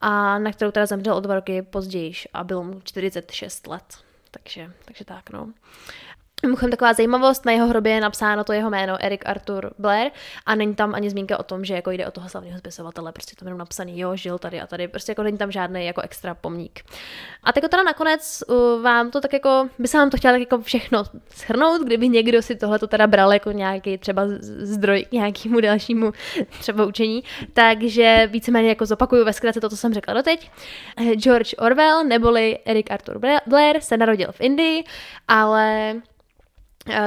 a 0.00 0.38
na 0.38 0.52
kterou 0.52 0.70
teda 0.70 0.86
zemřel 0.86 1.14
o 1.14 1.20
dva 1.20 1.34
roky 1.34 1.62
později 1.62 2.12
a 2.32 2.44
bylo 2.44 2.64
mu 2.64 2.80
46 2.84 3.66
let. 3.66 3.82
Takže, 4.30 4.72
takže 4.84 5.04
tak, 5.04 5.30
no. 5.30 5.52
Mimochodem 6.42 6.70
taková 6.70 6.92
zajímavost, 6.92 7.44
na 7.44 7.52
jeho 7.52 7.66
hrobě 7.68 7.92
je 7.92 8.00
napsáno 8.00 8.44
to 8.44 8.52
jeho 8.52 8.70
jméno 8.70 8.96
Eric 9.00 9.20
Arthur 9.24 9.70
Blair 9.78 10.10
a 10.46 10.54
není 10.54 10.74
tam 10.74 10.94
ani 10.94 11.10
zmínka 11.10 11.38
o 11.38 11.42
tom, 11.42 11.64
že 11.64 11.74
jako 11.74 11.90
jde 11.90 12.06
o 12.06 12.10
toho 12.10 12.28
slavného 12.28 12.58
spisovatele, 12.58 13.12
prostě 13.12 13.36
to 13.36 13.44
jenom 13.44 13.58
napsaný, 13.58 14.00
jo, 14.00 14.16
žil 14.16 14.38
tady 14.38 14.60
a 14.60 14.66
tady, 14.66 14.88
prostě 14.88 15.12
jako 15.12 15.22
není 15.22 15.38
tam 15.38 15.50
žádný 15.50 15.86
jako 15.86 16.00
extra 16.00 16.34
pomník. 16.34 16.80
A 17.42 17.52
tak 17.52 17.68
teda 17.68 17.82
nakonec 17.82 18.42
uh, 18.48 18.82
vám 18.82 19.10
to 19.10 19.20
tak 19.20 19.32
jako, 19.32 19.68
by 19.78 19.88
se 19.88 19.98
vám 19.98 20.10
to 20.10 20.16
chtěla 20.16 20.32
tak 20.32 20.40
jako 20.40 20.60
všechno 20.60 21.04
shrnout, 21.36 21.82
kdyby 21.82 22.08
někdo 22.08 22.42
si 22.42 22.56
tohle 22.56 22.78
to 22.78 22.86
teda 22.86 23.06
bral 23.06 23.32
jako 23.32 23.52
nějaký 23.52 23.98
třeba 23.98 24.22
zdroj 24.60 25.04
k 25.04 25.12
nějakému 25.12 25.60
dalšímu 25.60 26.12
třeba 26.60 26.86
učení, 26.86 27.24
takže 27.52 28.28
víceméně 28.32 28.68
jako 28.68 28.86
zopakuju 28.86 29.24
ve 29.24 29.32
zkratce 29.32 29.60
to, 29.60 29.68
co 29.70 29.76
jsem 29.76 29.94
řekla 29.94 30.14
doteď. 30.14 30.50
George 31.16 31.54
Orwell 31.58 32.04
neboli 32.04 32.58
Eric 32.64 32.90
Arthur 32.90 33.20
Blair 33.46 33.80
se 33.80 33.96
narodil 33.96 34.32
v 34.32 34.40
Indii, 34.40 34.84
ale 35.28 35.68
Eh, 35.88 36.17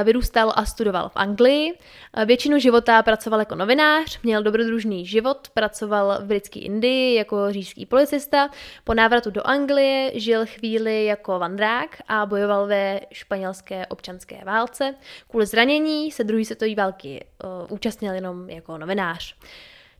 vyrůstal 0.04 0.52
a 0.56 0.64
studoval 0.64 1.08
v 1.08 1.16
Anglii. 1.16 1.78
Eh, 2.16 2.24
většinu 2.24 2.58
života 2.58 3.02
pracoval 3.02 3.40
jako 3.40 3.54
novinář, 3.54 4.18
měl 4.22 4.42
dobrodružný 4.42 5.06
život, 5.06 5.48
pracoval 5.54 6.18
v 6.20 6.24
britské 6.24 6.60
Indii 6.60 7.14
jako 7.14 7.52
říšský 7.52 7.86
policista. 7.86 8.48
Po 8.84 8.94
návratu 8.94 9.30
do 9.30 9.46
Anglie 9.46 10.20
žil 10.20 10.46
chvíli 10.46 11.04
jako 11.04 11.38
vandrák 11.38 12.02
a 12.08 12.26
bojoval 12.26 12.66
ve 12.66 13.00
španělské 13.12 13.86
občanské 13.86 14.44
válce. 14.44 14.94
Kvůli 15.30 15.46
zranění 15.46 16.10
se 16.10 16.24
druhý 16.24 16.44
světové 16.44 16.74
války 16.74 17.24
uh, 17.44 17.50
účastnil 17.70 18.14
jenom 18.14 18.50
jako 18.50 18.78
novinář. 18.78 19.34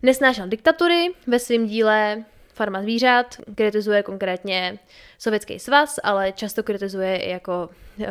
Nesnášel 0.02 0.48
diktatury, 0.48 1.14
ve 1.26 1.38
svém 1.38 1.66
díle 1.66 2.24
Farma 2.52 2.82
zvířat 2.82 3.36
kritizuje 3.54 4.02
konkrétně 4.02 4.78
Sovětský 5.18 5.58
svaz, 5.58 5.98
ale 6.02 6.32
často 6.32 6.62
kritizuje 6.62 7.16
i 7.16 7.30
jako 7.30 7.70
uh, 7.98 8.06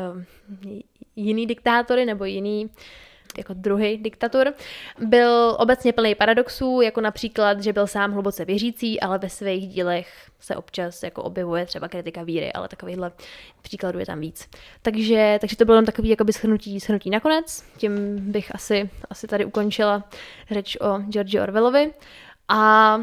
jiný 1.15 1.47
diktátory 1.47 2.06
nebo 2.06 2.25
jiný 2.25 2.69
jako 3.38 3.54
druhý 3.54 3.97
diktator. 3.97 4.54
Byl 4.99 5.56
obecně 5.60 5.93
plný 5.93 6.15
paradoxů, 6.15 6.82
jako 6.82 7.01
například, 7.01 7.63
že 7.63 7.73
byl 7.73 7.88
sám 7.88 8.12
hluboce 8.12 8.45
věřící, 8.45 8.99
ale 8.99 9.17
ve 9.17 9.30
svých 9.30 9.67
dílech 9.67 10.32
se 10.39 10.56
občas 10.56 11.04
jako 11.04 11.23
objevuje 11.23 11.65
třeba 11.65 11.88
kritika 11.88 12.23
víry, 12.23 12.54
ale 12.54 12.67
takovýhle 12.67 13.12
příkladů 13.62 13.99
je 13.99 14.06
tam 14.06 14.19
víc. 14.19 14.49
Takže, 14.82 15.38
takže 15.41 15.58
to 15.58 15.65
bylo 15.65 15.75
jen 15.75 15.86
takový 15.86 16.10
jakoby 16.10 16.34
schrnutí, 16.34 16.80
schrnutí 16.80 17.10
nakonec. 17.10 17.63
Tím 17.77 18.17
bych 18.32 18.56
asi, 18.56 18.89
asi 19.10 19.27
tady 19.27 19.45
ukončila 19.45 20.04
řeč 20.51 20.77
o 20.82 20.99
George 20.99 21.36
Orwellovi. 21.36 21.93
A 22.47 22.99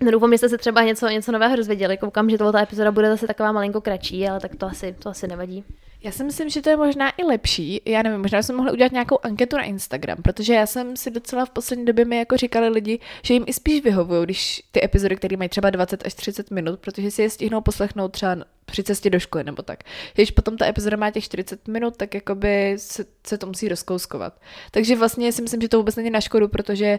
No 0.00 0.10
doufám, 0.10 0.32
že 0.32 0.38
jste 0.38 0.48
se 0.48 0.58
třeba 0.58 0.82
něco, 0.82 1.08
něco 1.08 1.32
nového 1.32 1.56
dozvěděli. 1.56 1.96
Koukám, 1.96 2.30
že 2.30 2.38
tohle 2.38 2.62
epizoda 2.62 2.92
bude 2.92 3.08
zase 3.08 3.26
taková 3.26 3.52
malinko 3.52 3.80
kratší, 3.80 4.28
ale 4.28 4.40
tak 4.40 4.56
to 4.56 4.66
asi, 4.66 4.96
to 4.98 5.08
asi 5.08 5.28
nevadí. 5.28 5.64
Já 6.02 6.12
si 6.12 6.24
myslím, 6.24 6.48
že 6.48 6.62
to 6.62 6.70
je 6.70 6.76
možná 6.76 7.10
i 7.10 7.24
lepší. 7.24 7.80
Já 7.84 8.02
nevím, 8.02 8.20
možná 8.20 8.42
jsme 8.42 8.54
mohli 8.54 8.72
udělat 8.72 8.92
nějakou 8.92 9.18
anketu 9.22 9.56
na 9.56 9.62
Instagram, 9.62 10.22
protože 10.22 10.54
já 10.54 10.66
jsem 10.66 10.96
si 10.96 11.10
docela 11.10 11.44
v 11.44 11.50
poslední 11.50 11.84
době 11.84 12.04
mi 12.04 12.16
jako 12.18 12.36
říkali 12.36 12.68
lidi, 12.68 12.98
že 13.22 13.34
jim 13.34 13.44
i 13.46 13.52
spíš 13.52 13.82
vyhovují, 13.82 14.24
když 14.24 14.62
ty 14.72 14.84
epizody, 14.84 15.16
které 15.16 15.36
mají 15.36 15.48
třeba 15.48 15.70
20 15.70 16.06
až 16.06 16.14
30 16.14 16.50
minut, 16.50 16.80
protože 16.80 17.10
si 17.10 17.22
je 17.22 17.30
stihnou 17.30 17.60
poslechnout 17.60 18.08
třeba 18.08 18.36
při 18.66 18.82
cestě 18.82 19.10
do 19.10 19.20
školy 19.20 19.44
nebo 19.44 19.62
tak. 19.62 19.84
Když 20.14 20.30
potom 20.30 20.56
ta 20.56 20.66
epizoda 20.66 20.96
má 20.96 21.10
těch 21.10 21.24
40 21.24 21.68
minut, 21.68 21.96
tak 21.96 22.14
jakoby 22.14 22.74
se, 22.76 23.04
se 23.26 23.38
to 23.38 23.46
musí 23.46 23.68
rozkouskovat. 23.68 24.40
Takže 24.70 24.96
vlastně 24.96 25.32
si 25.32 25.42
myslím, 25.42 25.60
že 25.60 25.68
to 25.68 25.76
vůbec 25.76 25.96
není 25.96 26.10
na 26.10 26.20
škodu, 26.20 26.48
protože 26.48 26.98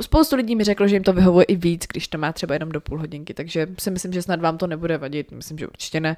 spoustu 0.00 0.36
lidí 0.36 0.56
mi 0.56 0.64
řeklo, 0.64 0.88
že 0.88 0.96
jim 0.96 1.02
to 1.02 1.12
vyhovuje 1.12 1.44
i 1.44 1.56
víc, 1.56 1.86
když 1.92 2.08
to 2.08 2.18
má 2.18 2.32
třeba 2.32 2.54
jenom 2.54 2.68
do 2.68 2.80
půl 2.80 2.98
hodinky, 2.98 3.34
takže 3.34 3.66
si 3.78 3.90
myslím, 3.90 4.12
že 4.12 4.22
snad 4.22 4.40
vám 4.40 4.58
to 4.58 4.66
nebude 4.66 4.98
vadit, 4.98 5.32
myslím, 5.32 5.58
že 5.58 5.66
určitě 5.66 6.00
ne. 6.00 6.16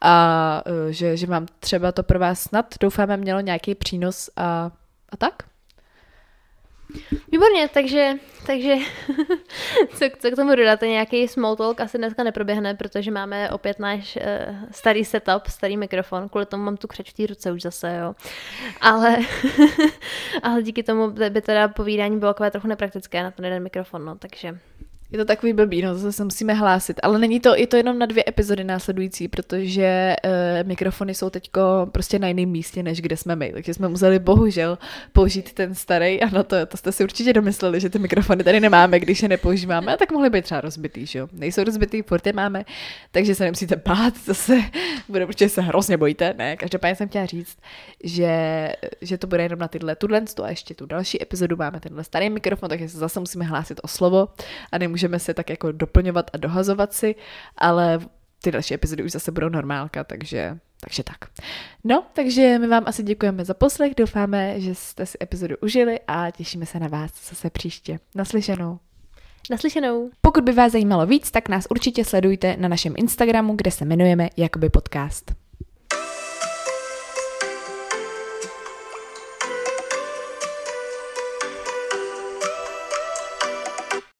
A 0.00 0.62
e, 0.66 0.92
že, 0.92 1.16
že 1.16 1.26
vám 1.26 1.46
třeba 1.60 1.92
to 1.92 2.02
pro 2.02 2.18
vás 2.18 2.40
snad, 2.40 2.74
doufáme, 2.80 3.16
mělo 3.16 3.40
nějaký 3.40 3.74
přínos 3.74 4.30
a, 4.36 4.70
a 5.08 5.16
tak. 5.16 5.53
Výborně, 7.32 7.68
takže, 7.68 8.12
takže 8.46 8.74
co, 9.94 10.04
co 10.18 10.30
k 10.30 10.36
tomu 10.36 10.54
dodáte, 10.54 10.88
nějaký 10.88 11.28
small 11.28 11.56
talk 11.56 11.80
asi 11.80 11.98
dneska 11.98 12.22
neproběhne, 12.22 12.74
protože 12.74 13.10
máme 13.10 13.50
opět 13.50 13.78
náš 13.78 14.16
uh, 14.16 14.22
starý 14.70 15.04
setup, 15.04 15.46
starý 15.46 15.76
mikrofon, 15.76 16.28
kvůli 16.28 16.46
tomu 16.46 16.64
mám 16.64 16.76
tu 16.76 16.86
křeč 16.86 17.10
v 17.10 17.14
té 17.14 17.26
ruce 17.26 17.52
už 17.52 17.62
zase, 17.62 17.96
jo. 18.00 18.14
Ale, 18.80 19.16
ale 20.42 20.62
díky 20.62 20.82
tomu 20.82 21.10
by 21.10 21.42
teda 21.42 21.68
povídání 21.68 22.18
bylo 22.18 22.34
takové 22.34 22.50
trochu 22.50 22.68
nepraktické 22.68 23.22
na 23.22 23.30
ten 23.30 23.44
jeden 23.44 23.62
mikrofon, 23.62 24.04
no, 24.04 24.14
takže 24.14 24.58
je 25.14 25.18
to 25.18 25.24
takový 25.24 25.52
blbý, 25.52 25.82
no, 25.82 25.94
zase 25.94 26.12
se 26.12 26.24
musíme 26.24 26.54
hlásit. 26.54 27.00
Ale 27.02 27.18
není 27.18 27.40
to, 27.40 27.54
je 27.56 27.66
to 27.66 27.76
jenom 27.76 27.98
na 27.98 28.06
dvě 28.06 28.24
epizody 28.28 28.64
následující, 28.64 29.28
protože 29.28 30.16
uh, 30.24 30.68
mikrofony 30.68 31.14
jsou 31.14 31.30
teďko 31.30 31.60
prostě 31.92 32.18
na 32.18 32.28
jiném 32.28 32.48
místě, 32.48 32.82
než 32.82 33.00
kde 33.00 33.16
jsme 33.16 33.36
my. 33.36 33.52
Takže 33.52 33.74
jsme 33.74 33.88
museli 33.88 34.18
bohužel 34.18 34.78
použít 35.12 35.52
ten 35.52 35.74
starý. 35.74 36.22
A 36.22 36.30
no 36.32 36.44
to, 36.44 36.66
to 36.66 36.76
jste 36.76 36.92
si 36.92 37.04
určitě 37.04 37.32
domysleli, 37.32 37.80
že 37.80 37.90
ty 37.90 37.98
mikrofony 37.98 38.44
tady 38.44 38.60
nemáme, 38.60 39.00
když 39.00 39.22
je 39.22 39.28
nepoužíváme. 39.28 39.94
A 39.94 39.96
tak 39.96 40.12
mohly 40.12 40.30
být 40.30 40.44
třeba 40.44 40.60
rozbitý, 40.60 41.06
že 41.06 41.18
jo? 41.18 41.28
Nejsou 41.32 41.64
rozbitý, 41.64 42.02
furt 42.02 42.26
je 42.26 42.32
máme, 42.32 42.64
takže 43.10 43.34
se 43.34 43.44
nemusíte 43.44 43.76
bát, 43.76 44.14
zase 44.24 44.62
bude, 45.08 45.26
protože 45.26 45.48
se 45.48 45.60
hrozně 45.60 45.96
bojíte. 45.96 46.34
Ne, 46.38 46.56
každopádně 46.56 46.96
jsem 46.96 47.08
chtěla 47.08 47.26
říct, 47.26 47.58
že, 48.04 48.72
že 49.00 49.18
to 49.18 49.26
bude 49.26 49.42
jenom 49.42 49.58
na 49.58 49.68
tyhle, 49.68 49.96
tuhle 49.96 50.22
a 50.42 50.50
ještě 50.50 50.74
tu 50.74 50.86
další 50.86 51.22
epizodu 51.22 51.56
máme 51.56 51.80
tenhle 51.80 52.04
starý 52.04 52.30
mikrofon, 52.30 52.68
takže 52.68 52.88
se 52.88 52.98
zase 52.98 53.20
musíme 53.20 53.44
hlásit 53.44 53.80
o 53.82 53.88
slovo 53.88 54.28
a 54.72 54.78
nemůžeme 54.78 55.03
můžeme 55.04 55.18
se 55.18 55.34
tak 55.34 55.50
jako 55.50 55.72
doplňovat 55.72 56.30
a 56.32 56.36
dohazovat 56.36 56.92
si, 56.92 57.14
ale 57.56 57.98
ty 58.42 58.50
další 58.50 58.74
epizody 58.74 59.02
už 59.02 59.12
zase 59.12 59.32
budou 59.32 59.48
normálka, 59.48 60.04
takže, 60.04 60.58
takže 60.80 61.02
tak. 61.02 61.16
No, 61.84 62.04
takže 62.12 62.58
my 62.58 62.66
vám 62.66 62.82
asi 62.86 63.02
děkujeme 63.02 63.44
za 63.44 63.54
poslech, 63.54 63.94
doufáme, 63.94 64.60
že 64.60 64.74
jste 64.74 65.06
si 65.06 65.18
epizodu 65.22 65.56
užili 65.62 66.00
a 66.08 66.30
těšíme 66.30 66.66
se 66.66 66.80
na 66.80 66.88
vás 66.88 67.10
zase 67.30 67.50
příště. 67.50 67.98
Naslyšenou. 68.14 68.78
Naslyšenou. 69.50 70.10
Pokud 70.20 70.44
by 70.44 70.52
vás 70.52 70.72
zajímalo 70.72 71.06
víc, 71.06 71.30
tak 71.30 71.48
nás 71.48 71.66
určitě 71.70 72.04
sledujte 72.04 72.56
na 72.56 72.68
našem 72.68 72.94
Instagramu, 72.96 73.56
kde 73.56 73.70
se 73.70 73.84
jmenujeme 73.84 74.28
Jakoby 74.36 74.70
podcast. 74.70 75.43